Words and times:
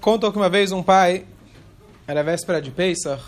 Conta 0.00 0.32
que 0.32 0.36
uma 0.36 0.48
vez 0.48 0.72
um 0.72 0.82
pai, 0.82 1.24
era 2.08 2.24
véspera 2.24 2.60
de 2.60 2.70
Pesach, 2.70 3.22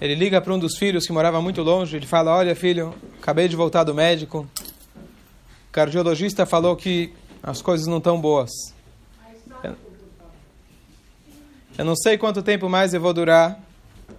ele 0.00 0.14
liga 0.14 0.40
para 0.40 0.52
um 0.52 0.58
dos 0.58 0.76
filhos 0.76 1.06
que 1.06 1.12
morava 1.12 1.40
muito 1.40 1.62
longe, 1.62 1.96
ele 1.96 2.06
fala, 2.06 2.34
olha 2.34 2.56
filho, 2.56 2.92
acabei 3.20 3.46
de 3.46 3.54
voltar 3.54 3.84
do 3.84 3.94
médico, 3.94 4.48
o 5.68 5.72
cardiologista 5.72 6.44
falou 6.44 6.74
que 6.74 7.12
as 7.42 7.62
coisas 7.62 7.86
não 7.86 7.98
estão 7.98 8.20
boas. 8.20 8.50
Eu, 11.78 11.84
não 11.84 11.94
sei 11.94 12.18
quanto 12.18 12.42
tempo 12.42 12.68
mais 12.68 12.92
eu 12.92 13.00
vou 13.00 13.12
durar, 13.12 13.60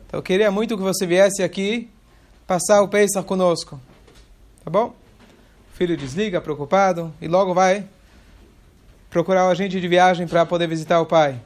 então 0.08 0.20
eu 0.20 0.24
queria 0.24 0.50
muito 0.50 0.78
que 0.78 0.84
você 0.84 1.06
viesse 1.06 1.44
aqui 1.44 1.90
passar 2.48 2.82
o 2.82 2.88
Pesach 2.88 3.28
conosco. 3.28 3.80
Tá 4.64 4.72
bom? 4.72 4.96
Filho 5.82 5.98
desliga, 5.98 6.40
preocupado, 6.40 7.12
e 7.20 7.28
logo 7.28 7.56
vai 7.56 7.88
procurar 9.10 9.48
o 9.48 9.50
agente 9.50 9.82
de 9.82 9.88
viagem 9.88 10.28
para 10.28 10.46
poder 10.46 10.68
visitar 10.68 11.02
o 11.02 11.08
pai. 11.08 11.42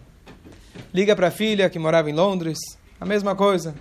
Liga 0.93 1.15
para 1.15 1.29
a 1.29 1.31
filha 1.31 1.69
que 1.69 1.79
morava 1.79 2.09
em 2.09 2.13
Londres, 2.13 2.57
a 2.99 3.05
mesma 3.05 3.33
coisa. 3.33 3.73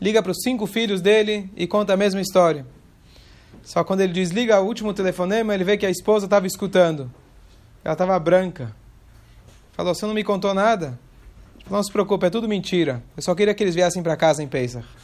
Liga 0.00 0.22
para 0.22 0.30
os 0.30 0.38
cinco 0.40 0.68
filhos 0.68 1.00
dele 1.00 1.50
e 1.56 1.66
conta 1.66 1.94
a 1.94 1.96
mesma 1.96 2.20
história. 2.20 2.64
Só 3.64 3.82
quando 3.82 4.02
ele 4.02 4.12
desliga 4.12 4.60
o 4.60 4.66
último 4.66 4.94
telefonema, 4.94 5.52
ele 5.52 5.64
vê 5.64 5.76
que 5.76 5.84
a 5.84 5.90
esposa 5.90 6.26
estava 6.26 6.46
escutando. 6.46 7.12
Ela 7.82 7.94
estava 7.94 8.16
branca. 8.20 8.72
Falou: 9.72 9.96
Você 9.96 10.06
não 10.06 10.14
me 10.14 10.22
contou 10.22 10.54
nada? 10.54 10.96
Não 11.68 11.82
se 11.82 11.90
preocupe, 11.90 12.24
é 12.24 12.30
tudo 12.30 12.48
mentira. 12.48 13.02
Eu 13.16 13.22
só 13.24 13.34
queria 13.34 13.52
que 13.52 13.64
eles 13.64 13.74
viessem 13.74 14.00
para 14.00 14.16
casa 14.16 14.44
em 14.44 14.46
Pesach. 14.46 14.86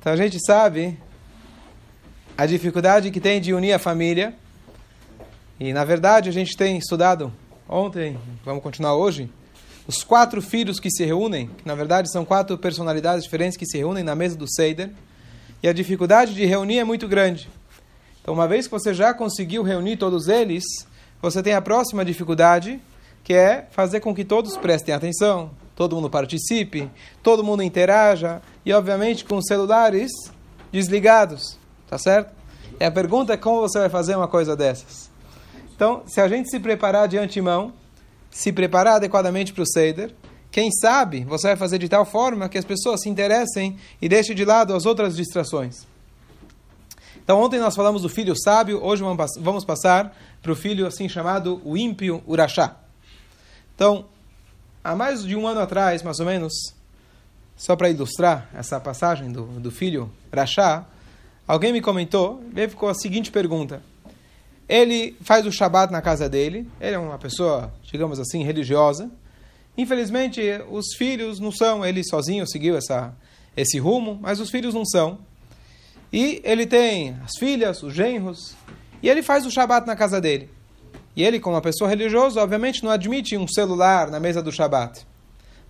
Então 0.00 0.12
a 0.12 0.16
gente 0.16 0.38
sabe 0.46 0.96
a 2.38 2.46
dificuldade 2.46 3.10
que 3.10 3.18
tem 3.18 3.40
de 3.40 3.52
unir 3.52 3.72
a 3.72 3.80
família. 3.80 4.32
E 5.58 5.72
na 5.72 5.84
verdade 5.84 6.28
a 6.28 6.32
gente 6.32 6.56
tem 6.56 6.78
estudado 6.78 7.32
ontem, 7.68 8.16
vamos 8.44 8.62
continuar 8.62 8.94
hoje, 8.94 9.28
os 9.88 10.04
quatro 10.04 10.40
filhos 10.40 10.78
que 10.78 10.88
se 10.88 11.04
reúnem, 11.04 11.48
que 11.48 11.66
na 11.66 11.74
verdade 11.74 12.08
são 12.12 12.24
quatro 12.24 12.56
personalidades 12.56 13.24
diferentes 13.24 13.56
que 13.56 13.66
se 13.66 13.76
reúnem 13.76 14.04
na 14.04 14.14
mesa 14.14 14.36
do 14.36 14.48
Seider. 14.48 14.90
E 15.60 15.66
a 15.66 15.72
dificuldade 15.72 16.32
de 16.32 16.46
reunir 16.46 16.78
é 16.78 16.84
muito 16.84 17.08
grande. 17.08 17.48
Então, 18.22 18.32
uma 18.32 18.46
vez 18.46 18.66
que 18.68 18.70
você 18.70 18.94
já 18.94 19.12
conseguiu 19.12 19.64
reunir 19.64 19.96
todos 19.96 20.28
eles, 20.28 20.62
você 21.20 21.42
tem 21.42 21.54
a 21.54 21.60
próxima 21.60 22.04
dificuldade, 22.04 22.80
que 23.24 23.34
é 23.34 23.66
fazer 23.72 23.98
com 23.98 24.14
que 24.14 24.24
todos 24.24 24.56
prestem 24.56 24.94
atenção, 24.94 25.50
todo 25.74 25.96
mundo 25.96 26.08
participe, 26.08 26.88
todo 27.20 27.42
mundo 27.42 27.64
interaja, 27.64 28.40
e 28.64 28.72
obviamente 28.72 29.24
com 29.24 29.38
os 29.38 29.46
celulares 29.46 30.12
desligados, 30.70 31.58
tá 31.88 31.98
certo? 31.98 32.32
E 32.78 32.84
a 32.84 32.90
pergunta 32.90 33.32
é 33.32 33.36
como 33.36 33.60
você 33.60 33.78
vai 33.80 33.88
fazer 33.88 34.14
uma 34.14 34.28
coisa 34.28 34.54
dessas. 34.54 35.10
Então, 35.74 36.02
se 36.06 36.20
a 36.20 36.28
gente 36.28 36.50
se 36.50 36.60
preparar 36.60 37.08
de 37.08 37.18
antemão, 37.18 37.72
se 38.30 38.52
preparar 38.52 38.96
adequadamente 38.96 39.52
para 39.52 39.62
o 39.62 39.66
Seder, 39.66 40.14
quem 40.50 40.70
sabe 40.70 41.24
você 41.24 41.48
vai 41.48 41.56
fazer 41.56 41.78
de 41.78 41.88
tal 41.88 42.04
forma 42.04 42.48
que 42.48 42.58
as 42.58 42.64
pessoas 42.64 43.02
se 43.02 43.08
interessem 43.08 43.76
e 44.00 44.08
deixem 44.08 44.34
de 44.34 44.44
lado 44.44 44.74
as 44.74 44.86
outras 44.86 45.16
distrações. 45.16 45.86
Então, 47.22 47.40
ontem 47.40 47.60
nós 47.60 47.76
falamos 47.76 48.02
do 48.02 48.08
filho 48.08 48.34
sábio, 48.34 48.82
hoje 48.82 49.02
vamos 49.40 49.64
passar 49.64 50.16
para 50.40 50.52
o 50.52 50.56
filho 50.56 50.86
assim 50.86 51.08
chamado 51.08 51.60
o 51.64 51.76
ímpio 51.76 52.22
Urachá. 52.26 52.76
Então, 53.74 54.06
há 54.82 54.96
mais 54.96 55.24
de 55.24 55.36
um 55.36 55.46
ano 55.46 55.60
atrás, 55.60 56.02
mais 56.02 56.18
ou 56.18 56.26
menos, 56.26 56.52
só 57.56 57.76
para 57.76 57.90
ilustrar 57.90 58.48
essa 58.54 58.80
passagem 58.80 59.30
do, 59.30 59.44
do 59.60 59.70
filho 59.70 60.10
Rachá, 60.32 60.86
alguém 61.48 61.72
me 61.72 61.80
comentou, 61.80 62.44
e 62.54 62.68
ficou 62.68 62.90
a 62.90 62.94
seguinte 62.94 63.32
pergunta. 63.32 63.82
Ele 64.68 65.16
faz 65.22 65.46
o 65.46 65.50
Shabat 65.50 65.90
na 65.90 66.02
casa 66.02 66.28
dele, 66.28 66.68
ele 66.78 66.94
é 66.94 66.98
uma 66.98 67.18
pessoa, 67.18 67.72
digamos 67.82 68.20
assim, 68.20 68.44
religiosa. 68.44 69.10
Infelizmente, 69.76 70.42
os 70.70 70.94
filhos 70.94 71.40
não 71.40 71.50
são, 71.50 71.86
ele 71.86 72.04
sozinho 72.04 72.46
seguiu 72.46 72.76
essa, 72.76 73.14
esse 73.56 73.78
rumo, 73.78 74.18
mas 74.20 74.40
os 74.40 74.50
filhos 74.50 74.74
não 74.74 74.84
são. 74.84 75.18
E 76.12 76.42
ele 76.44 76.66
tem 76.66 77.16
as 77.24 77.32
filhas, 77.38 77.82
os 77.82 77.94
genros, 77.94 78.54
e 79.02 79.08
ele 79.08 79.22
faz 79.22 79.46
o 79.46 79.50
Shabat 79.50 79.86
na 79.86 79.96
casa 79.96 80.20
dele. 80.20 80.50
E 81.16 81.22
ele, 81.22 81.40
como 81.40 81.56
uma 81.56 81.62
pessoa 81.62 81.88
religiosa, 81.88 82.42
obviamente 82.42 82.84
não 82.84 82.90
admite 82.90 83.36
um 83.38 83.48
celular 83.48 84.10
na 84.10 84.20
mesa 84.20 84.42
do 84.42 84.52
Shabat. 84.52 85.06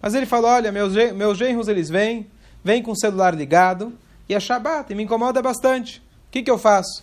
Mas 0.03 0.15
ele 0.15 0.27
falou, 0.27 0.50
olha, 0.50 0.72
meus, 0.72 0.93
meus 1.15 1.38
genros 1.38 1.69
eles 1.69 1.88
vêm, 1.88 2.27
vêm 2.65 2.83
com 2.83 2.91
o 2.93 2.99
celular 2.99 3.34
ligado, 3.34 3.93
e 4.28 4.34
é 4.34 4.41
Shabat, 4.41 4.93
e 4.93 4.94
me 4.94 5.05
incomoda 5.05 5.41
bastante. 5.41 5.99
O 6.28 6.31
que, 6.31 6.43
que 6.43 6.50
eu 6.50 6.59
faço? 6.59 7.03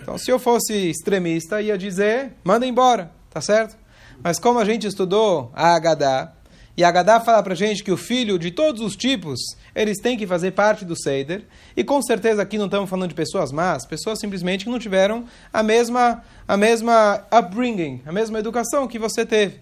Então, 0.00 0.16
se 0.16 0.30
eu 0.30 0.38
fosse 0.38 0.72
extremista, 0.72 1.60
ia 1.60 1.76
dizer, 1.76 2.32
manda 2.42 2.66
embora, 2.66 3.10
tá 3.30 3.40
certo? 3.40 3.76
Mas 4.22 4.38
como 4.38 4.58
a 4.58 4.64
gente 4.64 4.86
estudou 4.86 5.50
a 5.54 5.74
Agadá, 5.74 6.32
e 6.76 6.82
a 6.82 6.88
Agadá 6.88 7.20
fala 7.20 7.42
pra 7.42 7.54
gente 7.54 7.84
que 7.84 7.92
o 7.92 7.96
filho 7.96 8.38
de 8.38 8.50
todos 8.50 8.80
os 8.80 8.96
tipos, 8.96 9.38
eles 9.74 9.98
têm 9.98 10.16
que 10.16 10.26
fazer 10.26 10.52
parte 10.52 10.84
do 10.84 10.96
Seder, 10.96 11.44
e 11.76 11.84
com 11.84 12.00
certeza 12.00 12.40
aqui 12.40 12.56
não 12.56 12.64
estamos 12.64 12.88
falando 12.88 13.10
de 13.10 13.14
pessoas 13.14 13.52
más, 13.52 13.84
pessoas 13.84 14.18
simplesmente 14.18 14.64
que 14.64 14.70
não 14.70 14.78
tiveram 14.78 15.26
a 15.52 15.62
mesma, 15.62 16.24
a 16.48 16.56
mesma 16.56 17.24
upbringing, 17.30 18.00
a 18.06 18.12
mesma 18.12 18.38
educação 18.38 18.88
que 18.88 18.98
você 18.98 19.26
teve. 19.26 19.60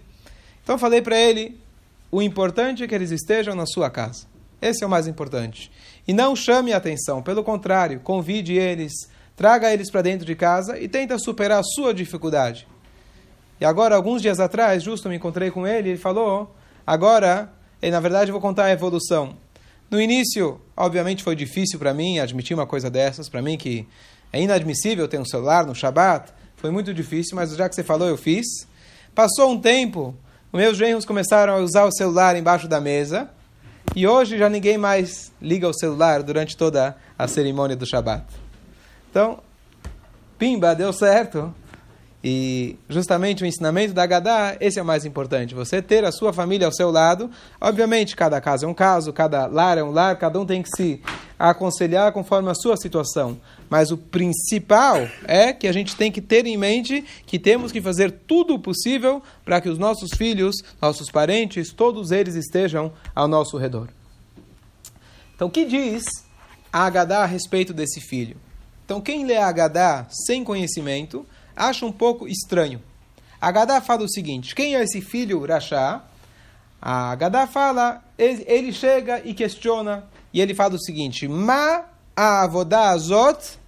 Então 0.62 0.78
falei 0.78 1.02
para 1.02 1.18
ele, 1.18 1.60
o 2.12 2.22
importante 2.22 2.82
é 2.82 2.86
que 2.86 2.94
eles 2.94 3.10
estejam 3.10 3.54
na 3.54 3.66
sua 3.66 3.90
casa. 3.90 4.26
Esse 4.62 4.84
é 4.84 4.86
o 4.86 4.90
mais 4.90 5.06
importante. 5.06 5.70
E 6.06 6.12
não 6.12 6.34
chame 6.34 6.72
a 6.72 6.76
atenção, 6.76 7.22
pelo 7.22 7.44
contrário, 7.44 8.00
convide 8.00 8.54
eles, 8.54 8.92
traga 9.36 9.72
eles 9.72 9.90
para 9.90 10.02
dentro 10.02 10.26
de 10.26 10.34
casa 10.34 10.78
e 10.78 10.88
tenta 10.88 11.18
superar 11.18 11.60
a 11.60 11.64
sua 11.64 11.94
dificuldade. 11.94 12.66
E 13.60 13.64
agora, 13.64 13.94
alguns 13.94 14.22
dias 14.22 14.40
atrás, 14.40 14.82
justo 14.82 15.08
me 15.08 15.16
encontrei 15.16 15.50
com 15.50 15.66
ele, 15.66 15.90
ele 15.90 15.98
falou, 15.98 16.54
agora, 16.86 17.52
e 17.82 17.90
na 17.90 18.00
verdade 18.00 18.30
eu 18.30 18.32
vou 18.32 18.40
contar 18.40 18.64
a 18.64 18.72
evolução. 18.72 19.36
No 19.90 20.00
início, 20.00 20.60
obviamente 20.76 21.22
foi 21.22 21.34
difícil 21.34 21.78
para 21.78 21.92
mim 21.92 22.18
admitir 22.18 22.54
uma 22.54 22.66
coisa 22.66 22.88
dessas, 22.88 23.28
para 23.28 23.42
mim 23.42 23.58
que 23.58 23.86
é 24.32 24.40
inadmissível 24.40 25.08
ter 25.08 25.18
um 25.18 25.24
celular 25.24 25.66
no 25.66 25.74
Shabat, 25.74 26.32
foi 26.56 26.70
muito 26.70 26.92
difícil, 26.92 27.34
mas 27.34 27.54
já 27.56 27.68
que 27.68 27.74
você 27.74 27.82
falou, 27.82 28.06
eu 28.06 28.16
fiz. 28.16 28.46
Passou 29.14 29.50
um 29.50 29.60
tempo, 29.60 30.14
meus 30.52 30.76
genros 30.76 31.04
começaram 31.04 31.54
a 31.54 31.56
usar 31.56 31.84
o 31.84 31.92
celular 31.92 32.36
embaixo 32.36 32.68
da 32.68 32.80
mesa, 32.80 33.30
e 33.94 34.06
hoje 34.06 34.38
já 34.38 34.48
ninguém 34.48 34.78
mais 34.78 35.32
liga 35.42 35.68
o 35.68 35.72
celular 35.72 36.22
durante 36.22 36.56
toda 36.56 36.96
a 37.18 37.26
cerimônia 37.26 37.76
do 37.76 37.86
Shabat. 37.86 38.24
Então, 39.10 39.40
pimba, 40.38 40.74
deu 40.74 40.92
certo. 40.92 41.52
E 42.22 42.76
justamente 42.88 43.42
o 43.42 43.46
ensinamento 43.46 43.94
da 43.94 44.06
Gadá, 44.06 44.56
esse 44.60 44.78
é 44.78 44.82
o 44.82 44.84
mais 44.84 45.04
importante. 45.04 45.54
Você 45.54 45.80
ter 45.80 46.04
a 46.04 46.12
sua 46.12 46.32
família 46.32 46.66
ao 46.66 46.72
seu 46.72 46.90
lado. 46.90 47.30
Obviamente, 47.60 48.14
cada 48.14 48.40
caso 48.40 48.66
é 48.66 48.68
um 48.68 48.74
caso, 48.74 49.12
cada 49.12 49.46
lar 49.46 49.78
é 49.78 49.82
um 49.82 49.90
lar, 49.90 50.16
cada 50.16 50.38
um 50.38 50.46
tem 50.46 50.62
que 50.62 50.68
se 50.76 51.02
aconselhar 51.48 52.12
conforme 52.12 52.50
a 52.50 52.54
sua 52.54 52.76
situação. 52.76 53.40
Mas 53.70 53.90
o 53.90 53.96
principal 53.96 55.08
é 55.24 55.54
que 55.54 55.66
a 55.66 55.72
gente 55.72 55.96
tem 55.96 56.12
que 56.12 56.20
ter 56.20 56.44
em 56.44 56.56
mente 56.58 57.02
que 57.24 57.38
temos 57.38 57.72
que 57.72 57.80
fazer 57.80 58.10
tudo 58.10 58.54
o 58.54 58.58
possível 58.58 59.22
para 59.42 59.58
que 59.58 59.70
os 59.70 59.78
nossos 59.78 60.10
filhos, 60.16 60.56
nossos 60.82 61.10
parentes, 61.10 61.72
todos 61.72 62.10
eles 62.10 62.34
estejam 62.34 62.92
ao 63.14 63.26
nosso 63.26 63.56
redor. 63.56 63.88
Então, 65.34 65.48
o 65.48 65.50
que 65.50 65.64
diz 65.64 66.04
a 66.70 66.84
Agadá 66.84 67.22
a 67.22 67.26
respeito 67.26 67.72
desse 67.72 68.00
filho? 68.00 68.36
Então, 68.84 69.00
quem 69.00 69.24
lê 69.24 69.38
a 69.38 69.46
Agadá 69.46 70.06
sem 70.10 70.44
conhecimento 70.44 71.24
acha 71.56 71.86
um 71.86 71.92
pouco 71.92 72.28
estranho. 72.28 72.82
A 73.40 73.48
Agadá 73.48 73.80
fala 73.80 74.04
o 74.04 74.10
seguinte: 74.10 74.54
quem 74.54 74.76
é 74.76 74.82
esse 74.82 75.00
filho 75.00 75.42
Rachá? 75.46 76.04
A 76.82 77.10
Agadá 77.10 77.46
fala, 77.46 78.02
ele 78.18 78.72
chega 78.72 79.20
e 79.24 79.34
questiona, 79.34 80.04
e 80.32 80.40
ele 80.40 80.54
fala 80.54 80.74
o 80.74 80.80
seguinte: 80.80 81.26
Ma 81.28 81.84
avodá 82.14 82.90
azot 82.90 83.58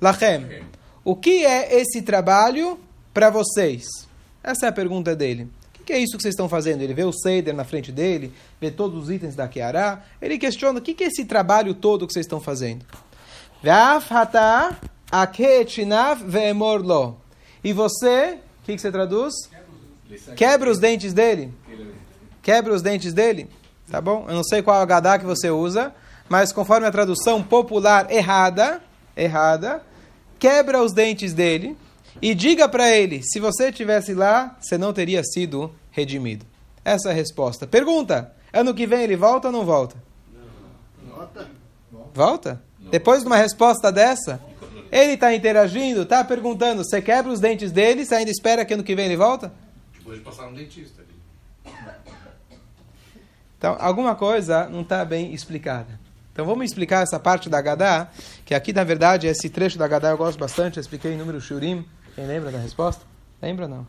lachem. 0.00 0.64
O 1.04 1.16
que 1.16 1.44
é 1.44 1.80
esse 1.80 2.02
trabalho 2.02 2.78
para 3.12 3.30
vocês? 3.30 3.86
Essa 4.42 4.66
é 4.66 4.68
a 4.68 4.72
pergunta 4.72 5.14
dele. 5.16 5.48
O 5.78 5.84
que 5.84 5.92
é 5.92 5.98
isso 5.98 6.16
que 6.16 6.22
vocês 6.22 6.34
estão 6.34 6.48
fazendo? 6.48 6.82
Ele 6.82 6.94
vê 6.94 7.04
o 7.04 7.12
Seider 7.12 7.54
na 7.54 7.64
frente 7.64 7.90
dele, 7.90 8.32
vê 8.60 8.70
todos 8.70 9.04
os 9.04 9.10
itens 9.10 9.34
da 9.34 9.48
Kiara. 9.48 10.02
Ele 10.20 10.38
questiona: 10.38 10.78
o 10.78 10.82
que 10.82 11.02
é 11.02 11.06
esse 11.06 11.24
trabalho 11.24 11.74
todo 11.74 12.06
que 12.06 12.12
vocês 12.12 12.26
estão 12.26 12.40
fazendo? 12.40 12.84
E 17.62 17.72
você, 17.72 18.38
o 18.62 18.64
que, 18.64 18.74
que 18.74 18.80
você 18.80 18.90
traduz? 18.90 19.34
Quebra 20.36 20.70
os 20.70 20.78
dentes 20.78 21.12
dele. 21.12 21.52
Quebra 22.42 22.72
os 22.72 22.82
dentes 22.82 23.12
dele. 23.12 23.48
Tá 23.90 24.00
bom? 24.00 24.26
Eu 24.28 24.34
não 24.34 24.44
sei 24.44 24.62
qual 24.62 24.80
H 24.80 25.18
que 25.18 25.26
você 25.26 25.50
usa, 25.50 25.92
mas 26.28 26.52
conforme 26.52 26.86
a 26.86 26.92
tradução 26.92 27.42
popular 27.42 28.10
errada, 28.10 28.80
errada, 29.16 29.82
quebra 30.38 30.82
os 30.82 30.92
dentes 30.92 31.34
dele 31.34 31.76
e 32.22 32.34
diga 32.34 32.68
para 32.68 32.88
ele, 32.88 33.22
se 33.22 33.40
você 33.40 33.72
tivesse 33.72 34.14
lá, 34.14 34.56
você 34.60 34.78
não 34.78 34.92
teria 34.92 35.24
sido 35.24 35.74
redimido. 35.90 36.46
Essa 36.84 37.08
é 37.08 37.12
a 37.12 37.14
resposta. 37.14 37.66
Pergunta: 37.66 38.32
ano 38.52 38.72
que 38.72 38.86
vem 38.86 39.02
ele 39.02 39.16
volta 39.16 39.48
ou 39.48 39.52
não 39.52 39.64
volta? 39.64 39.96
Volta? 41.04 41.48
Volta? 42.14 42.62
Depois 42.90 43.20
de 43.20 43.26
uma 43.26 43.36
resposta 43.36 43.92
dessa, 43.92 44.40
Ele 44.90 45.12
está 45.12 45.32
interagindo, 45.34 46.02
está 46.02 46.24
perguntando, 46.24 46.84
você 46.84 47.00
quebra 47.00 47.30
os 47.30 47.38
dentes 47.38 47.70
dele, 47.70 48.04
você 48.04 48.16
ainda 48.16 48.30
espera 48.30 48.64
que 48.64 48.74
ano 48.74 48.82
que 48.82 48.94
vem 48.94 49.06
ele 49.06 49.16
volta? 49.16 49.52
Depois 49.96 50.18
de 50.18 50.24
passar 50.24 50.48
um 50.48 50.54
dentista 50.54 51.02
ali. 51.02 51.74
Então, 53.60 53.76
alguma 53.78 54.14
coisa 54.14 54.70
não 54.70 54.80
está 54.80 55.04
bem 55.04 55.34
explicada. 55.34 56.00
Então, 56.32 56.46
vamos 56.46 56.64
explicar 56.64 57.02
essa 57.02 57.20
parte 57.20 57.50
da 57.50 57.60
Gadá, 57.60 58.08
que 58.42 58.54
aqui, 58.54 58.72
na 58.72 58.82
verdade, 58.82 59.26
esse 59.26 59.50
trecho 59.50 59.76
da 59.76 59.86
Gadá 59.86 60.08
eu 60.08 60.16
gosto 60.16 60.38
bastante, 60.38 60.78
eu 60.78 60.80
expliquei 60.80 61.12
em 61.12 61.18
número 61.18 61.38
Shurim. 61.42 61.84
Quem 62.14 62.24
lembra 62.26 62.50
da 62.50 62.56
resposta? 62.56 63.04
Lembra 63.42 63.68
não? 63.68 63.86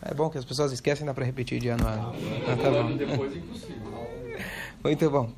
É 0.00 0.14
bom 0.14 0.30
que 0.30 0.38
as 0.38 0.44
pessoas 0.44 0.70
esquecem, 0.70 1.04
dá 1.04 1.12
para 1.12 1.24
repetir 1.24 1.58
de 1.58 1.68
ano 1.68 1.84
a 1.84 1.90
ano. 1.90 2.14
Ah, 2.46 2.56
tá 2.56 2.70
bom. 2.70 2.96
Depois. 2.96 3.32
Muito 4.84 5.10
bom. 5.10 5.32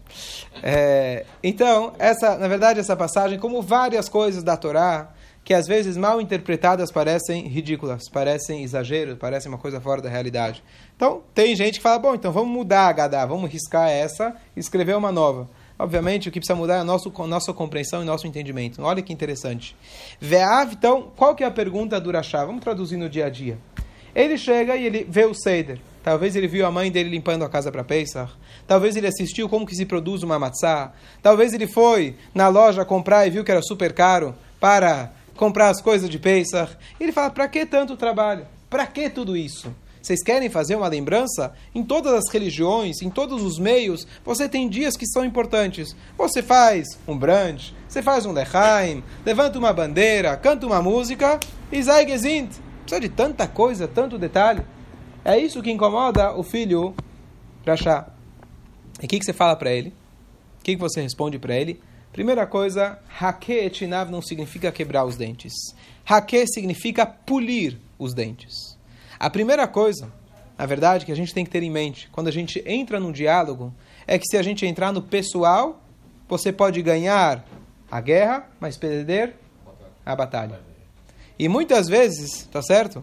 É, 0.62 1.24
então, 1.42 1.94
essa, 1.98 2.36
na 2.36 2.48
verdade, 2.48 2.80
essa 2.80 2.94
passagem, 2.94 3.38
como 3.38 3.62
várias 3.62 4.10
coisas 4.10 4.42
da 4.42 4.58
Torá, 4.58 5.13
que 5.44 5.52
às 5.52 5.66
vezes 5.66 5.96
mal 5.96 6.20
interpretadas 6.20 6.90
parecem 6.90 7.46
ridículas, 7.46 8.08
parecem 8.08 8.62
exageros, 8.64 9.18
parecem 9.18 9.52
uma 9.52 9.58
coisa 9.58 9.80
fora 9.80 10.00
da 10.00 10.08
realidade. 10.08 10.64
Então, 10.96 11.22
tem 11.34 11.54
gente 11.54 11.74
que 11.74 11.82
fala, 11.82 11.98
bom, 11.98 12.14
então 12.14 12.32
vamos 12.32 12.50
mudar 12.50 12.88
a 12.88 12.92
Gadá, 12.92 13.26
vamos 13.26 13.50
riscar 13.50 13.90
essa 13.90 14.34
e 14.56 14.60
escrever 14.60 14.96
uma 14.96 15.12
nova. 15.12 15.48
Obviamente, 15.78 16.28
o 16.28 16.32
que 16.32 16.40
precisa 16.40 16.56
mudar 16.56 16.76
é 16.76 16.78
a 16.78 16.84
nosso, 16.84 17.12
nossa 17.26 17.52
compreensão 17.52 18.00
e 18.00 18.06
nosso 18.06 18.26
entendimento. 18.26 18.80
Olha 18.80 19.02
que 19.02 19.12
interessante. 19.12 19.76
Ve'av, 20.18 20.72
então, 20.72 21.12
qual 21.14 21.34
que 21.34 21.44
é 21.44 21.46
a 21.46 21.50
pergunta 21.50 22.00
do 22.00 22.08
Urachá? 22.08 22.44
Vamos 22.44 22.62
traduzir 22.62 22.96
no 22.96 23.08
dia 23.08 23.26
a 23.26 23.30
dia. 23.30 23.58
Ele 24.14 24.38
chega 24.38 24.76
e 24.76 24.86
ele 24.86 25.04
vê 25.08 25.24
o 25.24 25.34
Seder. 25.34 25.78
Talvez 26.02 26.36
ele 26.36 26.46
viu 26.46 26.64
a 26.64 26.70
mãe 26.70 26.90
dele 26.90 27.10
limpando 27.10 27.44
a 27.44 27.48
casa 27.48 27.72
para 27.72 27.82
Pesach. 27.82 28.32
Talvez 28.66 28.94
ele 28.94 29.08
assistiu 29.08 29.48
como 29.48 29.66
que 29.66 29.74
se 29.74 29.84
produz 29.84 30.22
uma 30.22 30.38
matzá. 30.38 30.92
Talvez 31.22 31.52
ele 31.52 31.66
foi 31.66 32.14
na 32.32 32.46
loja 32.48 32.84
comprar 32.84 33.26
e 33.26 33.30
viu 33.30 33.42
que 33.42 33.50
era 33.50 33.62
super 33.62 33.92
caro 33.92 34.34
para 34.60 35.10
comprar 35.36 35.68
as 35.68 35.80
coisas 35.80 36.08
de 36.08 36.18
Pesach. 36.18 36.76
Ele 36.98 37.12
fala, 37.12 37.30
para 37.30 37.48
que 37.48 37.66
tanto 37.66 37.96
trabalho? 37.96 38.46
Para 38.68 38.86
que 38.86 39.08
tudo 39.08 39.36
isso? 39.36 39.74
Vocês 40.02 40.22
querem 40.22 40.50
fazer 40.50 40.76
uma 40.76 40.88
lembrança? 40.88 41.54
Em 41.74 41.82
todas 41.82 42.12
as 42.12 42.30
religiões, 42.30 43.00
em 43.00 43.08
todos 43.08 43.42
os 43.42 43.58
meios, 43.58 44.06
você 44.22 44.46
tem 44.46 44.68
dias 44.68 44.98
que 44.98 45.06
são 45.06 45.24
importantes. 45.24 45.96
Você 46.18 46.42
faz 46.42 46.98
um 47.08 47.16
brunch, 47.16 47.74
você 47.88 48.02
faz 48.02 48.26
um 48.26 48.32
lechaim, 48.32 49.02
levanta 49.24 49.58
uma 49.58 49.72
bandeira, 49.72 50.36
canta 50.36 50.66
uma 50.66 50.82
música 50.82 51.40
e 51.72 51.82
gesindt. 51.82 52.60
Precisa 52.82 53.00
de 53.00 53.08
tanta 53.08 53.48
coisa, 53.48 53.88
tanto 53.88 54.18
detalhe. 54.18 54.62
É 55.24 55.38
isso 55.38 55.62
que 55.62 55.70
incomoda 55.70 56.34
o 56.36 56.42
filho 56.42 56.94
Rachá. 57.66 58.06
E 59.00 59.06
o 59.06 59.08
que, 59.08 59.18
que 59.18 59.24
você 59.24 59.32
fala 59.32 59.56
para 59.56 59.72
ele? 59.72 59.88
O 60.60 60.64
que, 60.64 60.74
que 60.74 60.80
você 60.80 61.00
responde 61.00 61.38
para 61.38 61.56
ele? 61.56 61.80
Primeira 62.14 62.46
coisa, 62.46 62.96
hake 63.20 63.52
etinav 63.52 64.08
não 64.08 64.22
significa 64.22 64.70
quebrar 64.70 65.04
os 65.04 65.16
dentes. 65.16 65.52
Hake 66.06 66.46
significa 66.46 67.04
polir 67.04 67.76
os 67.98 68.14
dentes. 68.14 68.78
A 69.18 69.28
primeira 69.28 69.66
coisa, 69.66 70.12
na 70.56 70.64
verdade, 70.64 71.04
que 71.04 71.10
a 71.10 71.16
gente 71.16 71.34
tem 71.34 71.44
que 71.44 71.50
ter 71.50 71.64
em 71.64 71.70
mente 71.72 72.08
quando 72.12 72.28
a 72.28 72.30
gente 72.30 72.62
entra 72.64 73.00
num 73.00 73.10
diálogo 73.10 73.74
é 74.06 74.16
que 74.16 74.28
se 74.28 74.36
a 74.36 74.44
gente 74.44 74.64
entrar 74.64 74.92
no 74.92 75.02
pessoal, 75.02 75.82
você 76.28 76.52
pode 76.52 76.80
ganhar 76.82 77.44
a 77.90 78.00
guerra, 78.00 78.48
mas 78.60 78.76
perder 78.76 79.34
a 80.06 80.14
batalha. 80.14 80.60
E 81.36 81.48
muitas 81.48 81.88
vezes, 81.88 82.44
tá 82.44 82.62
certo? 82.62 83.02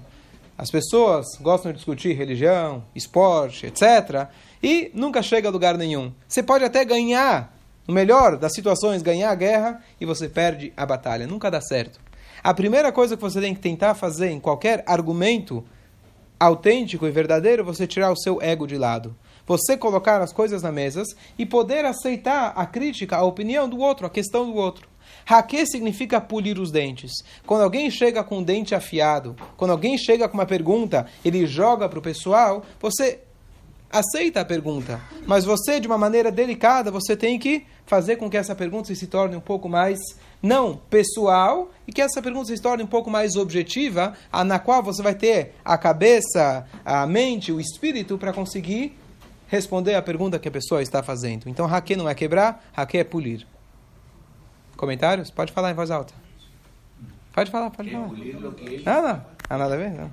As 0.58 0.72
pessoas 0.72 1.26
gostam 1.42 1.74
de 1.74 1.80
discutir 1.80 2.14
religião, 2.14 2.86
esporte, 2.96 3.66
etc. 3.66 4.30
E 4.64 4.90
nunca 4.94 5.22
chega 5.22 5.50
a 5.50 5.52
lugar 5.52 5.78
nenhum. 5.78 6.14
Você 6.30 6.42
pode 6.42 6.64
até 6.64 6.86
ganhar, 6.86 7.54
no 7.88 7.94
melhor 7.94 8.38
das 8.38 8.54
situações, 8.54 9.02
ganhar 9.02 9.32
a 9.32 9.36
guerra 9.36 9.84
e 10.00 10.06
você 10.06 10.30
perde 10.30 10.72
a 10.76 10.86
batalha. 10.86 11.28
Nunca 11.28 11.50
dá 11.50 11.62
certo. 11.62 12.00
A 12.44 12.54
primeira 12.54 12.92
coisa 12.92 13.16
que 13.16 13.22
você 13.22 13.40
tem 13.40 13.54
que 13.54 13.60
tentar 13.60 13.94
fazer 13.94 14.30
em 14.30 14.40
qualquer 14.40 14.84
argumento 14.88 15.64
autêntico 16.40 17.06
e 17.06 17.12
verdadeiro, 17.12 17.64
você 17.64 17.86
tirar 17.86 18.12
o 18.12 18.18
seu 18.18 18.42
ego 18.42 18.66
de 18.66 18.78
lado. 18.78 19.16
Você 19.46 19.78
colocar 19.78 20.22
as 20.22 20.34
coisas 20.34 20.64
na 20.64 20.72
mesa 20.72 21.04
e 21.38 21.46
poder 21.46 21.86
aceitar 21.86 22.54
a 22.56 22.66
crítica, 22.66 23.18
a 23.18 23.24
opinião 23.24 23.70
do 23.70 23.80
outro, 23.80 24.08
a 24.08 24.10
questão 24.10 24.46
do 24.46 24.56
outro. 24.56 24.90
Hake 25.28 25.66
significa 25.68 26.20
polir 26.20 26.60
os 26.60 26.72
dentes. 26.72 27.12
Quando 27.46 27.62
alguém 27.62 27.90
chega 27.92 28.24
com 28.24 28.40
o 28.40 28.44
dente 28.44 28.74
afiado, 28.74 29.36
quando 29.56 29.72
alguém 29.72 29.98
chega 29.98 30.28
com 30.28 30.36
uma 30.36 30.46
pergunta, 30.46 31.06
ele 31.24 31.46
joga 31.46 31.88
para 31.88 32.00
o 32.00 32.02
pessoal, 32.02 32.64
você 32.80 33.20
aceita 33.92 34.42
a 34.42 34.46
pergunta, 34.46 35.02
mas 35.28 35.44
você, 35.44 35.80
de 35.80 35.88
uma 35.88 35.98
maneira 35.98 36.32
delicada, 36.32 36.90
você 36.90 37.16
tem 37.16 37.38
que 37.38 37.66
fazer 37.86 38.16
com 38.16 38.30
que 38.30 38.38
essa 38.38 38.56
pergunta 38.56 38.94
se 38.96 39.08
torne 39.08 39.36
um 39.36 39.42
pouco 39.42 39.68
mais 39.68 40.00
não 40.42 40.78
pessoal 40.90 41.70
e 41.86 41.92
que 41.92 42.02
essa 42.02 42.22
pergunta 42.22 42.56
se 42.56 42.62
torne 42.62 42.84
um 42.84 42.88
pouco 42.88 43.10
mais 43.10 43.36
objetiva, 43.36 44.14
na 44.46 44.58
qual 44.60 44.82
você 44.82 45.04
vai 45.04 45.14
ter 45.14 45.56
a 45.64 45.78
cabeça, 45.78 46.66
a 46.86 47.06
mente, 47.06 47.52
o 47.52 47.60
espírito 47.60 48.18
para 48.18 48.32
conseguir 48.32 48.98
responder 49.48 49.96
a 49.96 50.02
pergunta 50.02 50.40
que 50.40 50.48
a 50.48 50.52
pessoa 50.52 50.82
está 50.82 51.04
fazendo. 51.04 51.50
Então, 51.50 51.66
hake 51.66 51.96
não 51.98 52.08
é 52.08 52.16
quebrar, 52.16 52.64
hake 52.74 52.98
é 52.98 53.04
polir. 53.04 53.46
Comentários? 54.78 55.30
Pode 55.30 55.52
falar 55.52 55.72
em 55.72 55.76
voz 55.76 55.92
alta. 55.92 56.14
Pode 57.34 57.52
falar, 57.52 57.70
pode 57.70 57.92
falar. 57.92 58.08
Não. 58.08 59.26
Ah, 59.52 59.58
nada 59.58 59.74
a 59.74 59.78
ver? 59.78 59.92
Não. 59.92 60.10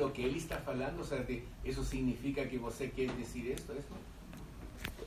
Lo 0.00 0.10
que 0.10 0.22
ele 0.22 0.36
está 0.36 0.56
falando, 0.56 0.98
o 1.00 1.04
sea, 1.04 1.24
isso 1.64 1.84
significa 1.84 2.44
que 2.44 2.58
você 2.58 2.88
quer 2.88 3.06
dizer 3.06 3.54
isso? 3.54 3.72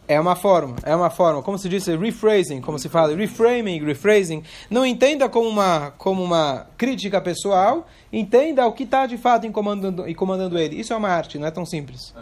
É 0.08 0.18
uma 0.18 0.38
forma, 0.38 0.78
é 0.84 0.96
uma 0.96 1.10
forma. 1.10 1.44
Como 1.44 1.58
se 1.58 1.68
diz, 1.68 1.86
rephrasing, 1.88 2.62
como 2.62 2.80
se 2.80 2.88
fala, 2.88 3.14
reframing, 3.14 3.84
rephrasing. 3.84 4.42
Não 4.70 4.86
entenda 4.86 5.28
como 5.28 5.50
uma, 5.50 5.92
como 5.98 6.24
uma 6.24 6.66
crítica 6.78 7.20
pessoal, 7.20 7.86
entenda 8.12 8.66
o 8.66 8.72
que 8.72 8.84
está 8.84 9.06
de 9.06 9.18
fato 9.18 9.46
incomodando, 9.46 10.08
incomodando 10.08 10.58
ele. 10.58 10.80
Isso 10.80 10.94
é 10.94 10.96
uma 10.96 11.10
arte, 11.10 11.38
não 11.38 11.46
é 11.46 11.52
tão 11.52 11.66
simples. 11.66 12.14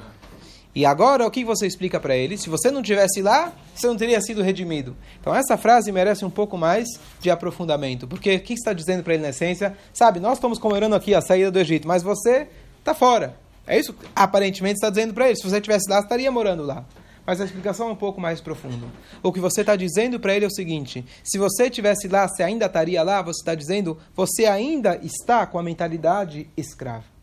E 0.75 0.85
agora, 0.85 1.25
o 1.25 1.31
que 1.31 1.45
você 1.45 1.65
explica 1.65 2.01
para 2.01 2.17
ele? 2.17 2.37
Se 2.37 2.49
você 2.49 2.69
não 2.69 2.81
tivesse 2.81 3.21
lá, 3.21 3.53
você 3.73 3.87
não 3.87 3.95
teria 3.95 4.19
sido 4.19 4.43
redimido. 4.43 4.93
Então, 5.21 5.33
essa 5.33 5.55
frase 5.55 5.89
merece 5.89 6.25
um 6.25 6.29
pouco 6.29 6.57
mais 6.57 6.85
de 7.21 7.31
aprofundamento. 7.31 8.05
Porque 8.05 8.35
o 8.35 8.39
que 8.41 8.53
está 8.53 8.73
dizendo 8.73 9.01
para 9.01 9.13
ele 9.13 9.23
na 9.23 9.29
essência? 9.29 9.77
Sabe, 9.93 10.19
nós 10.19 10.33
estamos 10.33 10.59
comemorando 10.59 10.93
aqui 10.93 11.15
a 11.15 11.21
saída 11.21 11.49
do 11.49 11.57
Egito, 11.57 11.87
mas 11.87 12.03
você 12.03 12.49
está 12.79 12.93
fora. 12.93 13.37
É 13.65 13.79
isso 13.79 13.93
que 13.93 14.05
aparentemente 14.13 14.75
está 14.75 14.89
dizendo 14.89 15.13
para 15.13 15.27
ele. 15.27 15.37
Se 15.37 15.49
você 15.49 15.55
estivesse 15.55 15.89
lá, 15.89 15.99
estaria 15.99 16.29
morando 16.29 16.63
lá. 16.63 16.83
Mas 17.25 17.39
a 17.39 17.45
explicação 17.45 17.87
é 17.87 17.91
um 17.93 17.95
pouco 17.95 18.19
mais 18.19 18.41
profunda. 18.41 18.85
O 19.23 19.31
que 19.31 19.39
você 19.39 19.61
está 19.61 19.77
dizendo 19.77 20.19
para 20.19 20.35
ele 20.35 20.43
é 20.43 20.47
o 20.47 20.51
seguinte: 20.51 21.03
se 21.23 21.37
você 21.37 21.67
estivesse 21.67 22.09
lá, 22.09 22.27
você 22.27 22.43
ainda 22.43 22.65
estaria 22.65 23.01
lá, 23.01 23.21
você 23.21 23.39
está 23.39 23.55
dizendo, 23.55 23.97
você 24.13 24.45
ainda 24.45 24.99
está 25.01 25.47
com 25.47 25.57
a 25.57 25.63
mentalidade 25.63 26.49
escrava. 26.55 27.14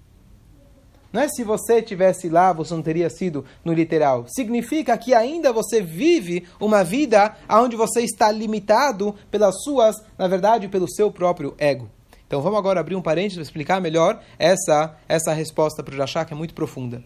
Não 1.12 1.20
é 1.20 1.28
se 1.28 1.44
você 1.44 1.82
tivesse 1.82 2.28
lá, 2.28 2.52
você 2.52 2.72
não 2.72 2.82
teria 2.82 3.10
sido 3.10 3.44
no 3.64 3.72
literal. 3.72 4.24
Significa 4.28 4.96
que 4.96 5.12
ainda 5.12 5.52
você 5.52 5.82
vive 5.82 6.46
uma 6.58 6.82
vida 6.82 7.36
onde 7.48 7.76
você 7.76 8.00
está 8.00 8.30
limitado 8.32 9.14
pelas 9.30 9.62
suas, 9.62 9.96
na 10.16 10.26
verdade, 10.26 10.68
pelo 10.68 10.88
seu 10.90 11.10
próprio 11.10 11.54
ego. 11.58 11.90
Então 12.26 12.40
vamos 12.40 12.58
agora 12.58 12.80
abrir 12.80 12.96
um 12.96 13.02
parênteses 13.02 13.36
para 13.36 13.42
explicar 13.42 13.80
melhor 13.80 14.22
essa, 14.38 14.96
essa 15.06 15.34
resposta 15.34 15.82
para 15.82 15.92
o 15.92 15.96
Jachá, 15.96 16.24
que 16.24 16.32
é 16.32 16.36
muito 16.36 16.54
profunda. 16.54 17.04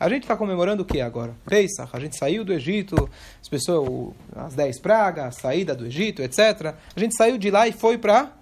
A 0.00 0.08
gente 0.08 0.22
está 0.24 0.36
comemorando 0.36 0.82
o 0.82 0.84
que 0.84 1.00
agora? 1.00 1.36
Pesach. 1.46 1.88
A 1.92 2.00
gente 2.00 2.18
saiu 2.18 2.44
do 2.44 2.52
Egito, 2.52 3.08
as 3.40 3.48
pessoas, 3.48 4.12
as 4.34 4.52
dez 4.52 4.80
pragas, 4.80 5.26
a 5.26 5.30
saída 5.30 5.74
do 5.74 5.86
Egito, 5.86 6.22
etc. 6.22 6.74
A 6.94 7.00
gente 7.00 7.16
saiu 7.16 7.38
de 7.38 7.50
lá 7.50 7.68
e 7.68 7.72
foi 7.72 7.96
para. 7.96 8.32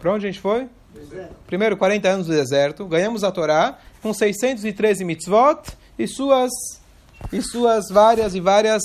Para 0.00 0.12
onde 0.12 0.26
a 0.26 0.30
gente 0.30 0.40
foi? 0.40 0.68
Primeiro 1.46 1.76
40 1.76 2.08
anos 2.08 2.26
do 2.26 2.32
deserto, 2.32 2.86
ganhamos 2.86 3.24
a 3.24 3.30
Torá 3.30 3.78
com 4.02 4.12
613 4.12 5.04
mitzvot 5.04 5.62
e 5.98 6.06
suas, 6.06 6.50
e 7.32 7.40
suas 7.40 7.88
várias 7.90 8.34
e 8.34 8.40
várias 8.40 8.82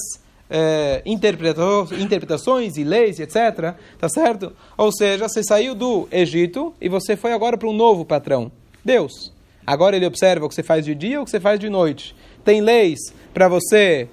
é, 0.50 1.02
interpretações 1.06 2.78
e 2.78 2.84
leis, 2.84 3.20
etc. 3.20 3.76
Tá 3.98 4.10
certo? 4.10 4.54
Ou 4.78 4.92
seja, 4.92 5.28
você 5.28 5.44
saiu 5.44 5.76
do 5.76 6.08
Egito 6.12 6.74
e 6.82 6.90
você 6.90 7.16
foi 7.16 7.32
agora 7.32 7.58
para 7.58 7.68
um 7.68 7.74
novo 7.74 8.04
patrão, 8.04 8.52
Deus. 8.84 9.32
Agora 9.66 9.96
ele 9.96 10.06
observa 10.06 10.46
o 10.46 10.50
que 10.50 10.56
você 10.56 10.64
faz 10.64 10.84
de 10.84 10.96
dia 10.96 11.18
ou 11.18 11.24
o 11.24 11.26
que 11.26 11.32
você 11.32 11.40
faz 11.40 11.60
de 11.60 11.70
noite. 11.70 12.16
Tem 12.44 12.62
leis 12.62 13.00
para 13.34 13.48
você 13.48 14.10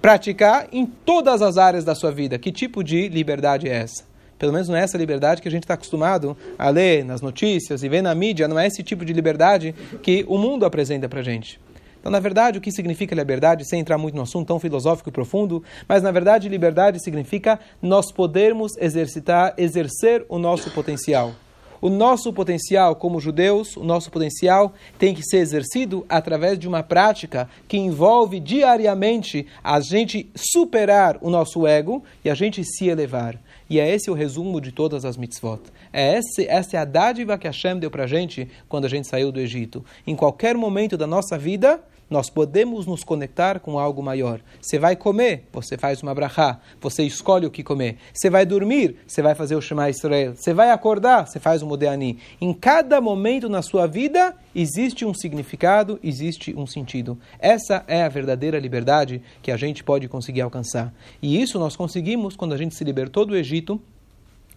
praticar 0.00 0.68
em 0.70 0.86
todas 0.86 1.42
as 1.42 1.58
áreas 1.58 1.84
da 1.84 1.94
sua 1.94 2.12
vida. 2.12 2.38
Que 2.38 2.52
tipo 2.52 2.84
de 2.84 3.08
liberdade 3.08 3.68
é 3.68 3.78
essa? 3.78 4.04
Pelo 4.38 4.52
menos 4.52 4.68
não 4.68 4.76
é 4.76 4.80
essa 4.80 4.98
liberdade 4.98 5.40
que 5.40 5.48
a 5.48 5.50
gente 5.50 5.64
está 5.64 5.74
acostumado 5.74 6.36
a 6.58 6.68
ler 6.68 7.04
nas 7.04 7.20
notícias 7.20 7.82
e 7.82 7.88
ver 7.88 8.02
na 8.02 8.14
mídia. 8.14 8.46
Não 8.46 8.58
é 8.58 8.66
esse 8.66 8.82
tipo 8.82 9.04
de 9.04 9.12
liberdade 9.12 9.74
que 10.02 10.24
o 10.28 10.36
mundo 10.36 10.64
apresenta 10.64 11.08
para 11.08 11.20
a 11.20 11.22
gente. 11.22 11.58
Então, 12.06 12.12
na 12.12 12.20
verdade, 12.20 12.58
o 12.58 12.60
que 12.60 12.70
significa 12.70 13.16
liberdade, 13.16 13.68
sem 13.68 13.80
entrar 13.80 13.98
muito 13.98 14.14
no 14.14 14.22
assunto 14.22 14.46
tão 14.46 14.60
filosófico 14.60 15.08
e 15.08 15.12
profundo, 15.12 15.62
mas 15.88 16.04
na 16.04 16.12
verdade, 16.12 16.48
liberdade 16.48 17.02
significa 17.02 17.58
nós 17.82 18.12
podermos 18.12 18.76
exercitar, 18.76 19.54
exercer 19.58 20.24
o 20.28 20.38
nosso 20.38 20.70
potencial. 20.70 21.34
O 21.80 21.90
nosso 21.90 22.32
potencial 22.32 22.94
como 22.96 23.20
judeus, 23.20 23.76
o 23.76 23.84
nosso 23.84 24.10
potencial 24.10 24.72
tem 24.98 25.14
que 25.14 25.22
ser 25.22 25.38
exercido 25.38 26.06
através 26.08 26.58
de 26.58 26.68
uma 26.68 26.82
prática 26.82 27.48
que 27.66 27.76
envolve 27.76 28.38
diariamente 28.38 29.46
a 29.62 29.80
gente 29.80 30.30
superar 30.34 31.18
o 31.20 31.28
nosso 31.28 31.66
ego 31.66 32.04
e 32.24 32.30
a 32.30 32.34
gente 32.34 32.64
se 32.64 32.88
elevar. 32.88 33.36
E 33.68 33.80
é 33.80 33.92
esse 33.92 34.10
o 34.10 34.14
resumo 34.14 34.60
de 34.60 34.70
todas 34.70 35.04
as 35.04 35.16
mitzvot. 35.16 35.60
É 35.92 36.18
esse, 36.18 36.46
essa 36.46 36.76
é 36.76 36.80
a 36.80 36.84
dádiva 36.84 37.36
que 37.36 37.46
Hashem 37.46 37.78
deu 37.78 37.90
para 37.90 38.04
a 38.04 38.06
gente 38.06 38.48
quando 38.68 38.84
a 38.84 38.88
gente 38.88 39.08
saiu 39.08 39.32
do 39.32 39.40
Egito. 39.40 39.84
Em 40.06 40.14
qualquer 40.14 40.56
momento 40.56 40.96
da 40.96 41.06
nossa 41.06 41.36
vida, 41.36 41.80
nós 42.08 42.30
podemos 42.30 42.86
nos 42.86 43.02
conectar 43.02 43.60
com 43.60 43.78
algo 43.78 44.02
maior. 44.02 44.40
Você 44.60 44.78
vai 44.78 44.94
comer, 44.94 45.48
você 45.52 45.76
faz 45.76 46.02
uma 46.02 46.14
brachá, 46.14 46.60
você 46.80 47.02
escolhe 47.02 47.46
o 47.46 47.50
que 47.50 47.62
comer. 47.62 47.96
Você 48.12 48.30
vai 48.30 48.46
dormir, 48.46 48.96
você 49.06 49.20
vai 49.20 49.34
fazer 49.34 49.56
o 49.56 49.60
Shema 49.60 49.90
Israel. 49.90 50.34
Você 50.36 50.54
vai 50.54 50.70
acordar, 50.70 51.26
você 51.26 51.40
faz 51.40 51.62
o 51.62 51.66
Modeani. 51.66 52.18
Em 52.40 52.52
cada 52.52 53.00
momento 53.00 53.48
na 53.48 53.62
sua 53.62 53.86
vida 53.86 54.34
existe 54.54 55.04
um 55.04 55.12
significado, 55.12 55.98
existe 56.02 56.54
um 56.56 56.66
sentido. 56.66 57.18
Essa 57.38 57.84
é 57.88 58.02
a 58.02 58.08
verdadeira 58.08 58.58
liberdade 58.58 59.20
que 59.42 59.50
a 59.50 59.56
gente 59.56 59.82
pode 59.82 60.08
conseguir 60.08 60.42
alcançar. 60.42 60.94
E 61.20 61.40
isso 61.40 61.58
nós 61.58 61.74
conseguimos 61.74 62.36
quando 62.36 62.54
a 62.54 62.56
gente 62.56 62.74
se 62.74 62.84
libertou 62.84 63.26
do 63.26 63.36
Egito 63.36 63.80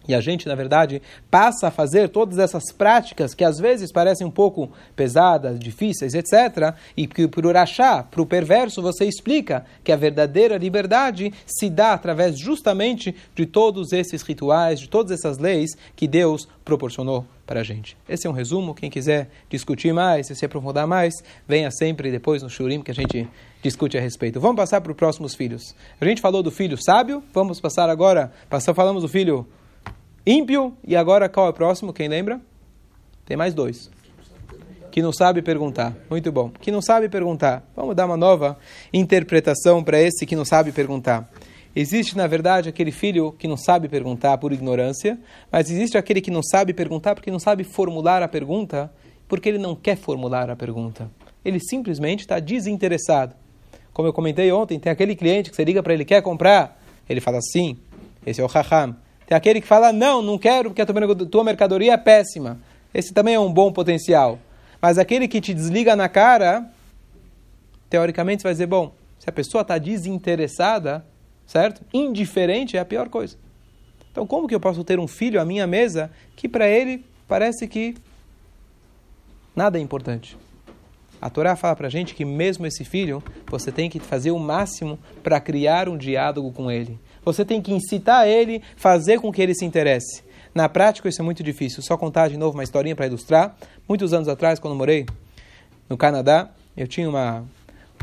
e 0.07 0.15
a 0.15 0.21
gente, 0.21 0.47
na 0.47 0.55
verdade, 0.55 1.01
passa 1.29 1.67
a 1.67 1.71
fazer 1.71 2.09
todas 2.09 2.39
essas 2.39 2.71
práticas 2.71 3.35
que 3.35 3.43
às 3.43 3.59
vezes 3.59 3.91
parecem 3.91 4.25
um 4.25 4.31
pouco 4.31 4.71
pesadas, 4.95 5.59
difíceis, 5.59 6.15
etc. 6.15 6.73
E 6.97 7.05
que 7.05 7.27
por 7.27 7.45
Urachá, 7.45 8.01
para 8.01 8.21
o 8.21 8.25
perverso, 8.25 8.81
você 8.81 9.05
explica 9.05 9.65
que 9.83 9.91
a 9.91 9.95
verdadeira 9.95 10.57
liberdade 10.57 11.31
se 11.45 11.69
dá 11.69 11.93
através 11.93 12.39
justamente 12.39 13.15
de 13.35 13.45
todos 13.45 13.93
esses 13.93 14.23
rituais, 14.23 14.79
de 14.79 14.89
todas 14.89 15.11
essas 15.11 15.37
leis 15.37 15.71
que 15.95 16.07
Deus 16.07 16.47
proporcionou 16.65 17.25
para 17.45 17.59
a 17.59 17.63
gente. 17.63 17.95
Esse 18.07 18.25
é 18.25 18.29
um 18.29 18.33
resumo. 18.33 18.73
Quem 18.73 18.89
quiser 18.89 19.29
discutir 19.47 19.93
mais, 19.93 20.27
se 20.27 20.45
aprofundar 20.45 20.87
mais, 20.87 21.13
venha 21.47 21.69
sempre 21.69 22.11
depois 22.11 22.41
no 22.41 22.49
Shurim 22.49 22.81
que 22.81 22.91
a 22.91 22.95
gente 22.95 23.27
discute 23.61 23.97
a 23.97 24.01
respeito. 24.01 24.39
Vamos 24.39 24.55
passar 24.55 24.81
para 24.81 24.91
os 24.91 24.97
próximos 24.97 25.35
filhos. 25.35 25.75
A 26.01 26.05
gente 26.05 26.21
falou 26.21 26.41
do 26.41 26.49
filho 26.49 26.77
sábio, 26.81 27.23
vamos 27.31 27.59
passar 27.59 27.89
agora, 27.89 28.31
passar, 28.49 28.73
falamos 28.73 29.03
do 29.03 29.07
filho 29.07 29.47
ímpio, 30.31 30.77
e 30.85 30.95
agora 30.95 31.27
qual 31.27 31.47
é 31.47 31.49
o 31.49 31.53
próximo? 31.53 31.91
Quem 31.91 32.07
lembra? 32.07 32.39
Tem 33.25 33.35
mais 33.35 33.53
dois. 33.53 33.89
Que 34.91 35.01
não 35.01 35.11
sabe 35.11 35.41
perguntar. 35.41 35.95
Muito 36.09 36.31
bom. 36.31 36.49
Que 36.49 36.71
não 36.71 36.81
sabe 36.81 37.09
perguntar. 37.09 37.63
Vamos 37.75 37.95
dar 37.95 38.05
uma 38.05 38.17
nova 38.17 38.57
interpretação 38.93 39.83
para 39.83 39.99
esse 39.99 40.25
que 40.25 40.35
não 40.35 40.45
sabe 40.45 40.71
perguntar. 40.71 41.27
Existe, 41.75 42.15
na 42.15 42.27
verdade, 42.27 42.69
aquele 42.69 42.91
filho 42.91 43.31
que 43.31 43.47
não 43.47 43.57
sabe 43.57 43.87
perguntar 43.87 44.37
por 44.37 44.51
ignorância, 44.51 45.19
mas 45.51 45.69
existe 45.69 45.97
aquele 45.97 46.21
que 46.21 46.31
não 46.31 46.41
sabe 46.43 46.73
perguntar 46.73 47.15
porque 47.15 47.31
não 47.31 47.39
sabe 47.39 47.63
formular 47.63 48.21
a 48.21 48.27
pergunta, 48.27 48.91
porque 49.27 49.49
ele 49.49 49.59
não 49.59 49.75
quer 49.75 49.95
formular 49.95 50.49
a 50.49 50.55
pergunta. 50.55 51.09
Ele 51.43 51.59
simplesmente 51.59 52.21
está 52.21 52.39
desinteressado. 52.39 53.35
Como 53.93 54.07
eu 54.07 54.13
comentei 54.13 54.51
ontem, 54.51 54.79
tem 54.79 54.91
aquele 54.91 55.15
cliente 55.15 55.49
que 55.49 55.55
você 55.55 55.63
liga 55.63 55.81
para 55.81 55.93
ele, 55.93 56.05
quer 56.05 56.21
comprar? 56.21 56.81
Ele 57.07 57.21
fala 57.21 57.39
sim, 57.41 57.77
esse 58.25 58.41
é 58.41 58.43
o 58.43 58.47
Raham. 58.47 58.95
Tem 59.29 59.37
aquele 59.37 59.61
que 59.61 59.67
fala, 59.67 59.93
não, 59.93 60.23
não 60.23 60.39
quero 60.39 60.71
porque 60.71 60.81
a 60.81 60.85
tua 60.87 61.43
mercadoria 61.43 61.93
é 61.93 61.97
péssima. 61.97 62.59
Esse 62.91 63.13
também 63.13 63.35
é 63.35 63.39
um 63.39 63.53
bom 63.53 63.71
potencial. 63.71 64.39
Mas 64.81 64.97
aquele 64.97 65.27
que 65.27 65.39
te 65.39 65.53
desliga 65.53 65.95
na 65.95 66.09
cara, 66.09 66.67
teoricamente 67.91 68.41
você 68.41 68.47
vai 68.47 68.53
dizer, 68.55 68.65
bom, 68.65 68.91
se 69.19 69.29
a 69.29 69.31
pessoa 69.31 69.61
está 69.61 69.77
desinteressada, 69.77 71.05
certo? 71.45 71.83
Indiferente 71.93 72.75
é 72.75 72.79
a 72.79 72.85
pior 72.85 73.07
coisa. 73.07 73.37
Então, 74.11 74.25
como 74.25 74.47
que 74.47 74.55
eu 74.55 74.59
posso 74.59 74.83
ter 74.83 74.97
um 74.97 75.07
filho 75.07 75.39
à 75.39 75.45
minha 75.45 75.67
mesa 75.67 76.09
que 76.35 76.49
para 76.49 76.67
ele 76.67 77.05
parece 77.27 77.67
que 77.67 77.93
nada 79.55 79.77
é 79.77 79.81
importante? 79.81 80.35
A 81.21 81.29
Torá 81.29 81.55
fala 81.55 81.75
para 81.75 81.85
a 81.85 81.91
gente 81.91 82.15
que 82.15 82.25
mesmo 82.25 82.65
esse 82.65 82.83
filho, 82.83 83.21
você 83.45 83.71
tem 83.71 83.91
que 83.91 83.99
fazer 83.99 84.31
o 84.31 84.39
máximo 84.39 84.97
para 85.21 85.39
criar 85.39 85.87
um 85.87 85.95
diálogo 85.95 86.51
com 86.51 86.71
ele. 86.71 86.97
Você 87.23 87.43
tem 87.45 87.61
que 87.61 87.73
incitar 87.73 88.27
ele, 88.27 88.61
fazer 88.75 89.19
com 89.19 89.31
que 89.31 89.41
ele 89.41 89.53
se 89.53 89.65
interesse. 89.65 90.23
Na 90.53 90.67
prática, 90.67 91.07
isso 91.07 91.21
é 91.21 91.25
muito 91.25 91.43
difícil. 91.43 91.81
Só 91.83 91.95
contar 91.97 92.27
de 92.29 92.37
novo 92.37 92.57
uma 92.57 92.63
historinha 92.63 92.95
para 92.95 93.05
ilustrar. 93.05 93.55
Muitos 93.87 94.13
anos 94.13 94.27
atrás, 94.27 94.59
quando 94.59 94.75
morei 94.75 95.05
no 95.87 95.97
Canadá, 95.97 96.49
eu 96.75 96.87
tinha 96.87 97.09
uma, 97.09 97.45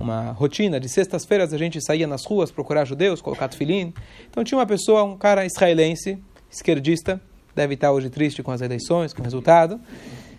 uma 0.00 0.32
rotina 0.32 0.78
de 0.78 0.88
sextas-feiras 0.88 1.52
a 1.52 1.58
gente 1.58 1.80
saía 1.80 2.06
nas 2.06 2.24
ruas 2.24 2.50
procurar 2.50 2.84
judeus, 2.84 3.20
colocar 3.20 3.48
tefilim. 3.48 3.92
Então 4.30 4.44
tinha 4.44 4.58
uma 4.58 4.66
pessoa, 4.66 5.02
um 5.02 5.16
cara 5.16 5.44
israelense, 5.44 6.18
esquerdista, 6.50 7.20
deve 7.54 7.74
estar 7.74 7.92
hoje 7.92 8.10
triste 8.10 8.42
com 8.42 8.50
as 8.50 8.60
eleições, 8.60 9.12
com 9.12 9.22
o 9.22 9.24
resultado. 9.24 9.80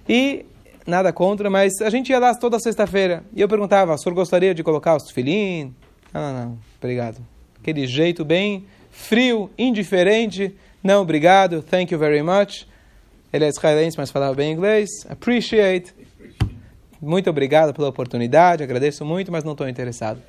E 0.07 0.45
nada 0.85 1.11
contra, 1.11 1.49
mas 1.49 1.73
a 1.81 1.89
gente 1.89 2.09
ia 2.09 2.19
lá 2.19 2.33
toda 2.35 2.59
sexta-feira. 2.59 3.23
E 3.35 3.41
eu 3.41 3.47
perguntava, 3.47 3.93
o 3.93 3.97
senhor 3.97 4.15
gostaria 4.15 4.53
de 4.53 4.63
colocar 4.63 4.95
os 4.95 5.03
tefilim? 5.03 5.73
Não, 6.13 6.21
não, 6.21 6.33
não, 6.33 6.59
obrigado. 6.77 7.36
Aquele 7.59 7.85
jeito 7.87 8.23
bem 8.23 8.65
frio, 8.91 9.49
indiferente. 9.57 10.55
Não, 10.83 11.01
obrigado, 11.01 11.61
thank 11.61 11.93
you 11.93 11.99
very 11.99 12.21
much. 12.21 12.65
Ele 13.31 13.45
é 13.45 13.47
israelense, 13.47 13.97
mas 13.97 14.09
falava 14.09 14.33
bem 14.33 14.53
inglês. 14.53 14.89
Appreciate. 15.09 15.93
Muito 17.01 17.29
obrigado 17.29 17.73
pela 17.73 17.89
oportunidade, 17.89 18.63
agradeço 18.63 19.05
muito, 19.05 19.31
mas 19.31 19.43
não 19.43 19.51
estou 19.51 19.69
interessado. 19.69 20.21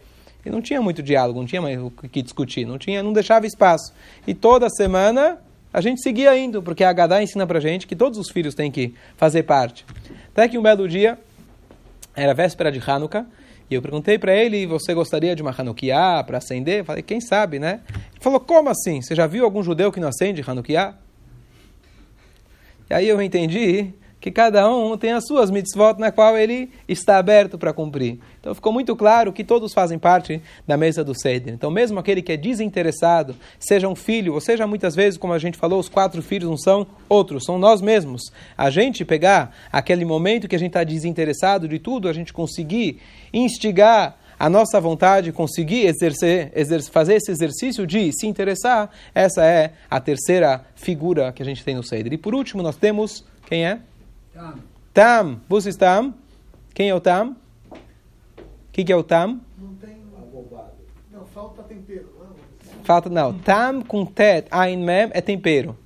E 0.45 0.51
não 0.51 0.61
tinha 0.61 0.81
muito 0.81 1.03
diálogo, 1.03 1.39
não 1.39 1.47
tinha 1.47 1.63
mais 1.63 1.81
o 1.81 1.91
que 1.91 2.23
discutir, 2.23 2.67
não 2.67 2.79
tinha, 2.79 3.03
não 3.03 3.13
deixava 3.13 3.47
espaço. 3.47 3.93
E 4.27 4.35
toda 4.35 4.69
semana 4.69 5.39
a 5.73 5.81
gente 5.81 6.03
seguia 6.03 6.37
indo, 6.37 6.63
porque 6.63 6.85
a 6.85 6.93
Gadá 6.93 7.23
ensina 7.23 7.47
pra 7.47 7.61
gente 7.61 7.87
que 7.87 7.97
todos 7.97 8.19
os 8.19 8.31
filhos 8.31 8.55
têm 8.55 8.71
que 8.71 8.95
fazer 9.17 9.43
parte. 9.45 9.85
Até 10.31 10.49
que 10.49 10.59
um 10.59 10.63
belo 10.63 10.89
dia, 10.89 11.19
era 12.15 12.35
véspera 12.35 12.71
de 12.73 12.81
Hanukkah, 12.85 13.27
e 13.71 13.75
eu 13.75 13.83
perguntei 13.83 14.19
para 14.19 14.35
ele, 14.35 14.67
você 14.67 14.95
gostaria 14.95 15.37
de 15.37 15.43
uma 15.43 15.55
Hanukkah 15.57 16.25
para 16.25 16.39
acender? 16.39 16.81
Eu 16.81 16.85
falei, 16.85 17.03
quem 17.03 17.21
sabe, 17.21 17.59
né? 17.59 17.81
Ele 17.89 18.21
falou, 18.21 18.41
como 18.41 18.71
assim? 18.71 19.03
Você 19.03 19.15
já 19.15 19.27
viu 19.27 19.45
algum 19.45 19.63
judeu 19.63 19.93
que 19.93 20.01
não 20.01 20.09
acende 20.09 20.43
Hanukkah? 20.47 20.97
E 22.89 22.95
aí 22.95 23.07
eu 23.09 23.21
entendi 23.21 23.93
que 24.21 24.31
cada 24.31 24.69
um 24.73 24.97
tem 24.97 25.13
as 25.13 25.27
suas 25.27 25.51
mitzvot 25.51 25.99
na 25.99 26.11
qual 26.11 26.37
ele 26.37 26.71
está 26.89 27.19
aberto 27.19 27.57
para 27.57 27.73
cumprir. 27.73 28.19
Então 28.41 28.55
ficou 28.55 28.73
muito 28.73 28.97
claro 28.97 29.33
que 29.33 29.45
todos 29.45 29.73
fazem 29.73 29.99
parte 29.99 30.43
da 30.67 30.77
mesa 30.77 31.05
do 31.05 31.15
Seder. 31.15 31.55
Então 31.55 31.71
mesmo 31.71 31.99
aquele 31.99 32.23
que 32.23 32.33
é 32.33 32.37
desinteressado, 32.37 33.37
seja 33.59 33.89
um 33.89 33.95
filho, 33.95 34.35
ou 34.35 34.41
seja 34.41 34.67
muitas 34.67 34.95
vezes, 34.95 35.19
como 35.19 35.33
a 35.33 35.39
gente 35.39 35.57
falou, 35.57 35.79
os 35.79 35.89
quatro 35.89 36.23
filhos 36.23 36.49
não 36.49 36.57
são 36.57 36.87
outros, 37.09 37.45
são 37.45 37.59
nós 37.59 37.81
mesmos. 37.81 38.23
A 38.57 38.71
gente 38.71 39.05
pegar 39.05 39.55
aquele 39.71 40.05
momento 40.05 40.49
que 40.49 40.57
a 40.57 40.59
gente 40.59 40.71
está 40.71 40.85
desinteressado 40.85 41.69
de 41.69 41.79
tudo, 41.79 42.09
a 42.09 42.13
gente 42.13 42.33
conseguir 42.33 43.01
instigar 43.33 44.19
a 44.39 44.49
nossa 44.49 44.81
vontade, 44.81 45.33
conseguir 45.33 45.87
exercer, 45.87 46.53
exercer, 46.55 46.93
fazer 46.93 47.15
esse 47.15 47.31
exercício 47.31 47.87
de 47.87 48.13
se 48.13 48.27
interessar, 48.27 48.89
essa 49.15 49.45
é 49.45 49.73
a 49.91 49.99
terceira 49.99 50.65
figura 50.77 51.33
que 51.33 51.43
a 51.43 51.45
gente 51.45 51.65
tem 51.65 51.75
no 51.75 51.83
Seder. 51.83 52.13
E 52.13 52.19
por 52.19 52.35
último 52.35 52.63
nós 52.63 52.77
temos, 52.77 53.25
quem 53.49 53.67
é? 53.67 53.81
Tam. 54.39 54.55
Tam. 54.95 55.41
Você 55.49 55.77
Tam? 55.77 56.15
Quem 56.73 56.89
é 56.89 56.95
o 56.95 57.01
Tam? 57.01 57.37
O 57.71 57.77
que, 58.73 58.85
que 58.85 58.93
é 58.93 58.97
o 58.97 59.03
Tam? 59.03 59.41
Não 59.59 59.75
tem 59.75 59.97
abobado. 60.17 60.71
Não, 61.11 61.27
falta 61.27 61.65
tempero. 61.65 62.07
Falta, 62.85 63.11
não. 63.11 63.37
Tam 63.41 63.83
com 63.83 64.07
tet, 64.07 64.47
ain 64.53 64.77
mem 64.77 65.11
é 65.11 65.21
tempero. 65.21 65.77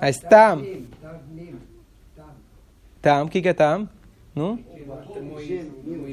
Mas 0.00 0.18
Tam. 0.18 0.62
Tam, 3.00 3.24
o 3.24 3.28
que, 3.30 3.40
que 3.40 3.48
é 3.48 3.54
Tam? 3.54 3.88
Não? 4.34 4.58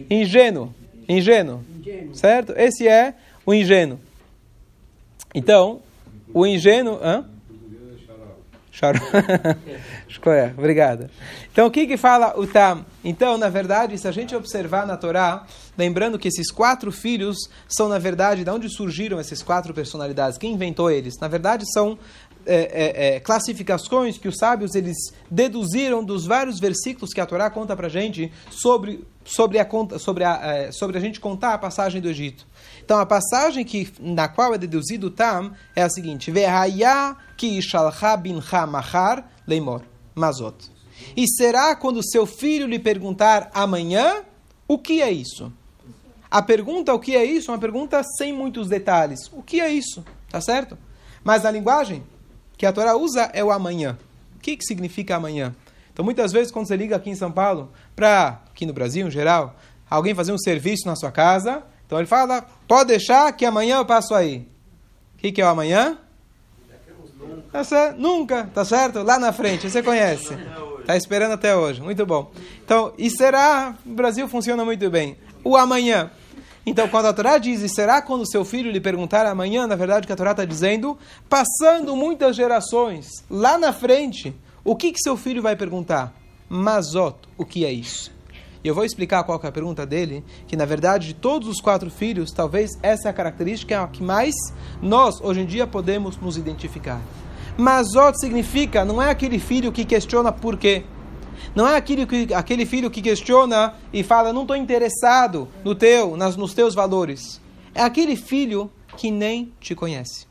Ingênuo. 0.09 0.73
Ingênuo. 1.07 1.65
Certo? 2.13 2.53
Esse 2.55 2.87
é 2.87 3.13
o 3.45 3.53
ingênuo. 3.53 3.99
Então, 5.35 5.81
o 6.33 6.47
ingênuo. 6.47 6.97
Hã? 7.03 7.29
Escolha, 10.07 10.53
obrigada. 10.57 11.09
Então, 11.51 11.67
o 11.67 11.71
que 11.71 11.87
que 11.87 11.97
fala 11.97 12.33
o 12.39 12.45
Tam? 12.45 12.85
Então, 13.03 13.37
na 13.37 13.49
verdade, 13.49 13.97
se 13.97 14.07
a 14.07 14.11
gente 14.11 14.35
observar 14.35 14.85
na 14.85 14.95
Torá, 14.95 15.45
lembrando 15.77 16.19
que 16.19 16.27
esses 16.27 16.51
quatro 16.51 16.91
filhos 16.91 17.37
são, 17.67 17.89
na 17.89 17.97
verdade, 17.97 18.43
de 18.43 18.49
onde 18.49 18.69
surgiram 18.69 19.19
essas 19.19 19.41
quatro 19.41 19.73
personalidades? 19.73 20.37
Quem 20.37 20.53
inventou 20.53 20.91
eles? 20.91 21.15
Na 21.19 21.27
verdade, 21.27 21.63
são 21.71 21.97
é, 22.45 22.55
é, 22.55 23.15
é, 23.15 23.19
classificações 23.19 24.17
que 24.17 24.27
os 24.27 24.37
sábios 24.37 24.73
eles 24.73 24.97
deduziram 25.29 26.03
dos 26.03 26.25
vários 26.25 26.59
versículos 26.59 27.13
que 27.13 27.21
a 27.21 27.25
Torá 27.25 27.49
conta 27.49 27.75
para 27.75 27.89
gente 27.89 28.31
sobre 28.49 29.05
sobre 29.25 29.59
a 29.59 29.65
conta 29.65 29.99
sobre 29.99 30.23
a 30.23 30.39
é, 30.41 30.71
sobre 30.71 30.97
a 30.97 31.01
gente 31.01 31.19
contar 31.19 31.53
a 31.53 31.57
passagem 31.57 32.01
do 32.01 32.09
Egito. 32.09 32.47
Então 32.83 32.97
a 32.97 33.05
passagem 33.05 33.63
que 33.63 33.91
na 33.99 34.27
qual 34.27 34.53
é 34.53 34.57
deduzido 34.57 35.07
o 35.07 35.11
tam 35.11 35.53
é 35.75 35.83
a 35.83 35.89
seguinte: 35.89 36.31
ki 37.37 37.59
leimor 39.47 39.81
mazot. 40.15 40.71
E 41.15 41.27
será 41.27 41.75
quando 41.75 42.01
seu 42.03 42.25
filho 42.25 42.67
lhe 42.67 42.79
perguntar 42.79 43.49
amanhã 43.53 44.23
o 44.67 44.77
que 44.77 45.01
é 45.01 45.11
isso? 45.11 45.51
A 46.31 46.41
pergunta 46.41 46.93
o 46.93 46.99
que 46.99 47.15
é 47.15 47.23
isso 47.23 47.49
é 47.49 47.53
uma 47.53 47.59
pergunta 47.59 48.01
sem 48.03 48.31
muitos 48.31 48.67
detalhes. 48.67 49.29
O 49.33 49.41
que 49.41 49.59
é 49.59 49.71
isso? 49.71 50.03
Tá 50.29 50.39
certo? 50.39 50.77
Mas 51.23 51.45
a 51.45 51.51
linguagem 51.51 52.03
que 52.59 52.65
a 52.65 52.73
Torá 52.73 52.93
usa 52.93 53.31
é 53.33 53.41
o 53.41 53.51
amanhã. 53.51 53.97
O 54.35 54.39
que, 54.39 54.57
que 54.57 54.65
significa 54.65 55.15
amanhã? 55.15 55.55
Então, 55.93 56.03
muitas 56.03 56.33
vezes, 56.33 56.51
quando 56.51 56.67
você 56.67 56.75
liga 56.75 56.93
aqui 56.93 57.09
em 57.09 57.15
São 57.15 57.31
Paulo, 57.31 57.71
para, 57.95 58.41
aqui 58.49 58.65
no 58.65 58.73
Brasil 58.73 59.07
em 59.07 59.09
geral, 59.09 59.55
alguém 59.89 60.13
fazer 60.13 60.33
um 60.33 60.37
serviço 60.37 60.85
na 60.85 60.93
sua 60.97 61.09
casa, 61.09 61.63
então 61.85 61.97
ele 61.97 62.05
fala, 62.05 62.45
pode 62.67 62.89
deixar 62.89 63.31
que 63.31 63.45
amanhã 63.45 63.77
eu 63.77 63.85
passo 63.85 64.13
aí. 64.13 64.45
O 65.15 65.19
que, 65.19 65.31
que 65.31 65.41
é 65.41 65.45
o 65.45 65.47
amanhã? 65.47 65.99
Tá 67.49 67.63
certo? 67.63 67.97
Nunca, 67.97 68.49
tá 68.53 68.65
certo? 68.65 69.03
Lá 69.03 69.17
na 69.17 69.31
frente, 69.31 69.69
você 69.69 69.81
conhece. 69.81 70.37
Tá 70.85 70.97
esperando 70.97 71.31
até 71.31 71.55
hoje. 71.55 71.81
Muito 71.81 72.05
bom. 72.05 72.29
Então, 72.65 72.93
e 72.97 73.09
será? 73.09 73.73
O 73.85 73.91
Brasil 73.91 74.27
funciona 74.27 74.65
muito 74.65 74.89
bem. 74.89 75.17
O 75.45 75.55
amanhã. 75.55 76.11
Então, 76.65 76.87
quando 76.87 77.05
a 77.05 77.13
Torá 77.13 77.37
diz, 77.37 77.61
e 77.61 77.69
será 77.69 78.01
quando 78.01 78.29
seu 78.29 78.43
filho 78.43 78.71
lhe 78.71 78.81
perguntar 78.81 79.25
amanhã, 79.25 79.65
na 79.65 79.75
verdade, 79.75 80.05
que 80.05 80.13
a 80.13 80.15
Torá 80.15 80.31
está 80.31 80.45
dizendo, 80.45 80.97
passando 81.27 81.95
muitas 81.95 82.35
gerações, 82.35 83.07
lá 83.29 83.57
na 83.57 83.73
frente, 83.73 84.35
o 84.63 84.75
que, 84.75 84.91
que 84.91 84.99
seu 84.99 85.15
filho 85.15 85.41
vai 85.41 85.55
perguntar? 85.55 86.13
Mazot, 86.49 87.15
o 87.37 87.45
que 87.45 87.65
é 87.65 87.71
isso? 87.71 88.11
E 88.63 88.67
eu 88.67 88.75
vou 88.75 88.83
explicar 88.83 89.23
qual 89.23 89.39
é 89.41 89.47
a 89.47 89.51
pergunta 89.51 89.85
dele, 89.85 90.23
que 90.45 90.57
na 90.57 90.65
verdade 90.65 91.07
de 91.07 91.13
todos 91.13 91.47
os 91.47 91.61
quatro 91.61 91.89
filhos, 91.89 92.31
talvez 92.31 92.71
essa 92.83 93.07
é 93.07 93.11
a 93.11 93.13
característica 93.13 93.87
que 93.87 94.03
mais 94.03 94.35
nós 94.81 95.21
hoje 95.21 95.41
em 95.41 95.45
dia 95.45 95.65
podemos 95.65 96.17
nos 96.17 96.37
identificar. 96.37 96.99
Mazot 97.57 98.19
significa, 98.19 98.83
não 98.83 99.01
é 99.01 99.09
aquele 99.09 99.39
filho 99.39 99.71
que 99.71 99.85
questiona 99.85 100.31
por 100.31 100.57
quê. 100.57 100.83
Não 101.55 101.67
é 101.67 101.75
aquele, 101.75 102.05
que, 102.05 102.33
aquele 102.33 102.65
filho 102.65 102.89
que 102.89 103.01
questiona 103.01 103.75
e 103.91 104.03
fala, 104.03 104.33
não 104.33 104.43
estou 104.43 104.55
interessado 104.55 105.47
no 105.63 105.75
teu, 105.75 106.15
nas, 106.15 106.35
nos 106.35 106.53
teus 106.53 106.73
valores. 106.75 107.41
É 107.73 107.81
aquele 107.81 108.15
filho 108.15 108.71
que 108.97 109.11
nem 109.11 109.53
te 109.59 109.75
conhece. 109.75 110.27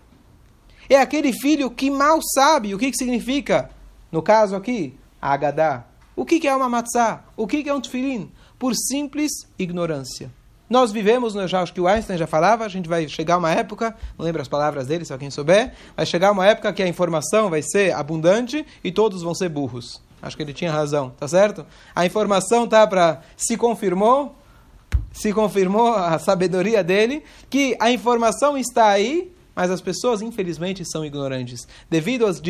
É 0.88 0.96
aquele 0.96 1.32
filho 1.32 1.70
que 1.70 1.90
mal 1.90 2.20
sabe 2.22 2.74
o 2.74 2.78
que, 2.78 2.90
que 2.90 2.96
significa, 2.96 3.70
no 4.10 4.22
caso 4.22 4.56
aqui, 4.56 4.94
Agadá. 5.20 5.84
O 6.14 6.24
que, 6.24 6.40
que 6.40 6.48
é 6.48 6.54
uma 6.54 6.68
matzá? 6.68 7.24
O 7.36 7.46
que, 7.46 7.62
que 7.62 7.68
é 7.68 7.74
um 7.74 7.80
tefilim? 7.80 8.30
Por 8.58 8.74
simples 8.74 9.30
ignorância. 9.58 10.32
Nós 10.68 10.92
vivemos, 10.92 11.34
eu 11.34 11.48
já 11.48 11.62
acho 11.62 11.72
que 11.72 11.80
o 11.80 11.88
Einstein 11.88 12.18
já 12.18 12.26
falava, 12.26 12.64
a 12.64 12.68
gente 12.68 12.88
vai 12.88 13.08
chegar 13.08 13.38
uma 13.38 13.50
época, 13.50 13.96
não 14.18 14.24
lembro 14.24 14.42
as 14.42 14.48
palavras 14.48 14.86
dele, 14.86 15.04
se 15.04 15.12
alguém 15.12 15.30
souber, 15.30 15.72
vai 15.96 16.04
chegar 16.04 16.30
uma 16.30 16.46
época 16.46 16.72
que 16.72 16.82
a 16.82 16.88
informação 16.88 17.48
vai 17.48 17.62
ser 17.62 17.94
abundante 17.94 18.66
e 18.84 18.92
todos 18.92 19.22
vão 19.22 19.34
ser 19.34 19.48
burros. 19.48 20.02
Acho 20.20 20.36
que 20.36 20.42
ele 20.42 20.52
tinha 20.52 20.72
razão, 20.72 21.10
tá 21.10 21.28
certo? 21.28 21.64
A 21.94 22.04
informação 22.04 22.66
tá 22.66 22.86
para 22.86 23.22
se 23.36 23.56
confirmou, 23.56 24.36
se 25.12 25.32
confirmou 25.32 25.94
a 25.94 26.18
sabedoria 26.18 26.82
dele 26.82 27.22
que 27.48 27.76
a 27.80 27.90
informação 27.90 28.58
está 28.58 28.88
aí, 28.88 29.32
mas 29.58 29.72
as 29.72 29.80
pessoas 29.80 30.22
infelizmente 30.22 30.84
são 30.84 31.04
ignorantes 31.04 31.66
devido 31.90 32.24
aos 32.24 32.40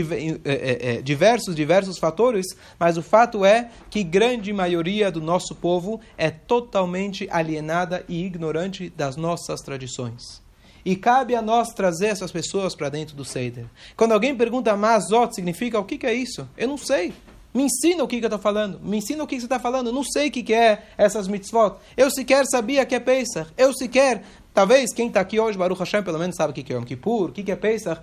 diversos 1.02 1.54
diversos 1.54 1.96
fatores. 1.96 2.44
Mas 2.78 2.98
o 2.98 3.02
fato 3.02 3.46
é 3.46 3.70
que 3.88 4.04
grande 4.04 4.52
maioria 4.52 5.10
do 5.10 5.20
nosso 5.20 5.54
povo 5.54 6.00
é 6.18 6.30
totalmente 6.30 7.26
alienada 7.30 8.04
e 8.08 8.26
ignorante 8.26 8.90
das 8.90 9.16
nossas 9.16 9.62
tradições. 9.62 10.42
E 10.84 10.96
cabe 10.96 11.34
a 11.34 11.40
nós 11.40 11.68
trazer 11.68 12.08
essas 12.08 12.30
pessoas 12.30 12.74
para 12.74 12.90
dentro 12.90 13.16
do 13.16 13.24
Seder. 13.24 13.64
Quando 13.96 14.12
alguém 14.12 14.34
pergunta, 14.34 14.76
Mazot 14.76 15.34
significa 15.34 15.78
o 15.78 15.84
que, 15.84 15.96
que 15.96 16.06
é 16.06 16.12
isso? 16.12 16.46
Eu 16.58 16.68
não 16.68 16.76
sei. 16.76 17.14
Me 17.58 17.64
ensina 17.64 18.04
o 18.04 18.06
que, 18.06 18.20
que 18.20 18.24
eu 18.24 18.28
estou 18.28 18.38
falando. 18.38 18.78
Me 18.78 18.98
ensina 18.98 19.24
o 19.24 19.26
que, 19.26 19.34
que 19.34 19.40
você 19.40 19.46
está 19.46 19.58
falando. 19.58 19.92
Não 19.92 20.04
sei 20.04 20.28
o 20.28 20.30
que, 20.30 20.44
que 20.44 20.54
é 20.54 20.80
essas 20.96 21.26
mitzvot. 21.26 21.74
Eu 21.96 22.08
sequer 22.08 22.46
sabia 22.46 22.86
que 22.86 22.94
é 22.94 23.00
Pesach. 23.00 23.50
Eu 23.58 23.74
sequer, 23.74 24.22
talvez 24.54 24.92
quem 24.94 25.08
está 25.08 25.18
aqui 25.18 25.40
hoje, 25.40 25.58
Baruch 25.58 25.80
Hashem, 25.80 26.04
pelo 26.04 26.20
menos 26.20 26.36
sabe 26.36 26.52
o 26.52 26.54
que, 26.54 26.62
que 26.62 26.72
é 26.72 26.76
Yom 26.76 26.84
Kippur, 26.84 27.30
o 27.30 27.32
que, 27.32 27.42
que 27.42 27.50
é 27.50 27.56
Pesach. 27.56 28.00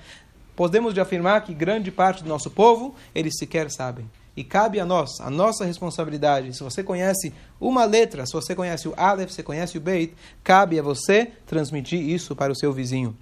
Podemos 0.57 0.93
de 0.93 0.99
afirmar 0.99 1.41
que 1.45 1.53
grande 1.53 1.89
parte 1.89 2.21
do 2.21 2.27
nosso 2.27 2.51
povo, 2.51 2.95
eles 3.15 3.37
sequer 3.39 3.71
sabem. 3.71 4.11
E 4.35 4.43
cabe 4.43 4.77
a 4.77 4.85
nós, 4.85 5.21
a 5.21 5.29
nossa 5.29 5.63
responsabilidade. 5.63 6.53
Se 6.53 6.61
você 6.61 6.83
conhece 6.83 7.33
uma 7.57 7.85
letra, 7.85 8.25
se 8.25 8.33
você 8.33 8.53
conhece 8.53 8.89
o 8.89 8.93
Aleph, 8.97 9.29
se 9.29 9.35
você 9.35 9.43
conhece 9.43 9.77
o 9.77 9.81
Beit, 9.81 10.13
cabe 10.43 10.77
a 10.77 10.83
você 10.83 11.31
transmitir 11.45 12.01
isso 12.01 12.35
para 12.35 12.51
o 12.51 12.55
seu 12.57 12.73
vizinho. 12.73 13.15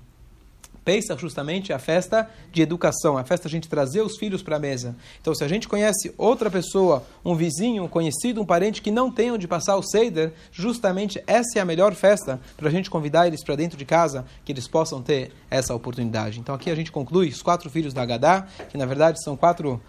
Pesach 0.83 1.21
justamente 1.21 1.71
é 1.71 1.75
a 1.75 1.79
festa 1.79 2.29
de 2.51 2.61
educação, 2.61 3.17
a 3.17 3.23
festa 3.23 3.47
de 3.47 3.55
a 3.55 3.57
gente 3.57 3.69
trazer 3.69 4.01
os 4.01 4.17
filhos 4.17 4.43
para 4.43 4.57
a 4.57 4.59
mesa. 4.59 4.95
Então, 5.21 5.33
se 5.33 5.43
a 5.43 5.47
gente 5.47 5.67
conhece 5.67 6.13
outra 6.17 6.49
pessoa, 6.49 7.03
um 7.23 7.35
vizinho, 7.35 7.83
um 7.83 7.87
conhecido, 7.87 8.41
um 8.41 8.45
parente 8.45 8.81
que 8.81 8.91
não 8.91 9.11
tem 9.11 9.31
onde 9.31 9.47
passar 9.47 9.75
o 9.77 9.83
Seder, 9.83 10.33
justamente 10.51 11.23
essa 11.25 11.59
é 11.59 11.61
a 11.61 11.65
melhor 11.65 11.93
festa 11.93 12.39
para 12.57 12.67
a 12.67 12.71
gente 12.71 12.89
convidar 12.89 13.27
eles 13.27 13.43
para 13.43 13.55
dentro 13.55 13.77
de 13.77 13.85
casa, 13.85 14.25
que 14.43 14.51
eles 14.51 14.67
possam 14.67 15.01
ter 15.01 15.31
essa 15.49 15.73
oportunidade. 15.73 16.39
Então, 16.39 16.55
aqui 16.55 16.69
a 16.69 16.75
gente 16.75 16.91
conclui 16.91 17.29
os 17.29 17.41
quatro 17.41 17.69
filhos 17.69 17.93
da 17.93 18.01
Agadá, 18.01 18.47
que 18.69 18.77
na 18.77 18.85
verdade 18.85 19.23
são 19.23 19.37
quatro 19.37 19.81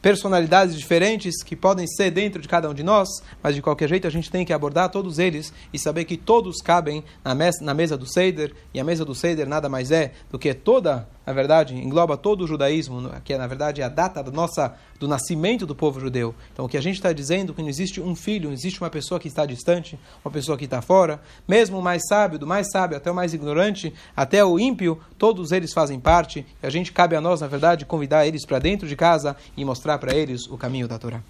personalidades 0.00 0.76
diferentes 0.76 1.42
que 1.42 1.54
podem 1.54 1.86
ser 1.86 2.10
dentro 2.10 2.40
de 2.40 2.48
cada 2.48 2.68
um 2.68 2.74
de 2.74 2.82
nós, 2.82 3.08
mas 3.42 3.54
de 3.54 3.62
qualquer 3.62 3.88
jeito 3.88 4.06
a 4.06 4.10
gente 4.10 4.30
tem 4.30 4.44
que 4.44 4.52
abordar 4.52 4.90
todos 4.90 5.18
eles 5.18 5.52
e 5.72 5.78
saber 5.78 6.04
que 6.04 6.16
todos 6.16 6.62
cabem 6.62 7.04
na 7.24 7.34
mesa, 7.34 7.62
na 7.62 7.74
mesa 7.74 7.96
do 7.96 8.06
Seder, 8.06 8.54
e 8.72 8.80
a 8.80 8.84
mesa 8.84 9.04
do 9.04 9.14
Seder 9.14 9.48
nada 9.48 9.68
mais 9.68 9.90
é 9.90 10.12
do 10.30 10.38
que 10.38 10.52
toda, 10.54 11.08
na 11.26 11.32
verdade, 11.32 11.74
engloba 11.74 12.16
todo 12.16 12.42
o 12.42 12.46
judaísmo, 12.46 13.10
que 13.24 13.32
é, 13.32 13.38
na 13.38 13.46
verdade, 13.46 13.82
a 13.82 13.88
data 13.88 14.22
da 14.22 14.30
nossa, 14.30 14.74
do 14.98 15.06
nascimento 15.06 15.66
do 15.66 15.74
povo 15.74 16.00
judeu. 16.00 16.34
Então, 16.52 16.64
o 16.64 16.68
que 16.68 16.76
a 16.76 16.80
gente 16.80 16.96
está 16.96 17.12
dizendo 17.12 17.52
é 17.52 17.54
que 17.54 17.62
não 17.62 17.68
existe 17.68 18.00
um 18.00 18.16
filho, 18.16 18.48
não 18.48 18.54
existe 18.54 18.80
uma 18.80 18.90
pessoa 18.90 19.20
que 19.20 19.28
está 19.28 19.44
distante, 19.44 19.98
uma 20.24 20.30
pessoa 20.30 20.56
que 20.56 20.64
está 20.64 20.80
fora, 20.80 21.20
mesmo 21.46 21.78
o 21.78 21.82
mais 21.82 22.02
sábio, 22.08 22.38
do 22.38 22.46
mais 22.46 22.68
sábio 22.70 22.96
até 22.96 23.10
o 23.10 23.14
mais 23.14 23.34
ignorante, 23.34 23.92
até 24.16 24.44
o 24.44 24.58
ímpio, 24.58 24.98
todos 25.18 25.52
eles 25.52 25.72
fazem 25.72 26.00
parte, 26.00 26.44
e 26.62 26.66
a 26.66 26.70
gente 26.70 26.90
cabe 26.90 27.14
a 27.14 27.20
nós, 27.20 27.40
na 27.40 27.46
verdade, 27.46 27.84
convidar 27.84 28.26
eles 28.26 28.44
para 28.46 28.58
dentro 28.58 28.88
de 28.88 28.96
casa 28.96 29.36
e 29.56 29.64
mostrar 29.64 29.98
para 29.98 30.14
eles 30.14 30.46
o 30.48 30.56
caminho 30.56 30.88
da 30.88 30.98
Torá. 30.98 31.22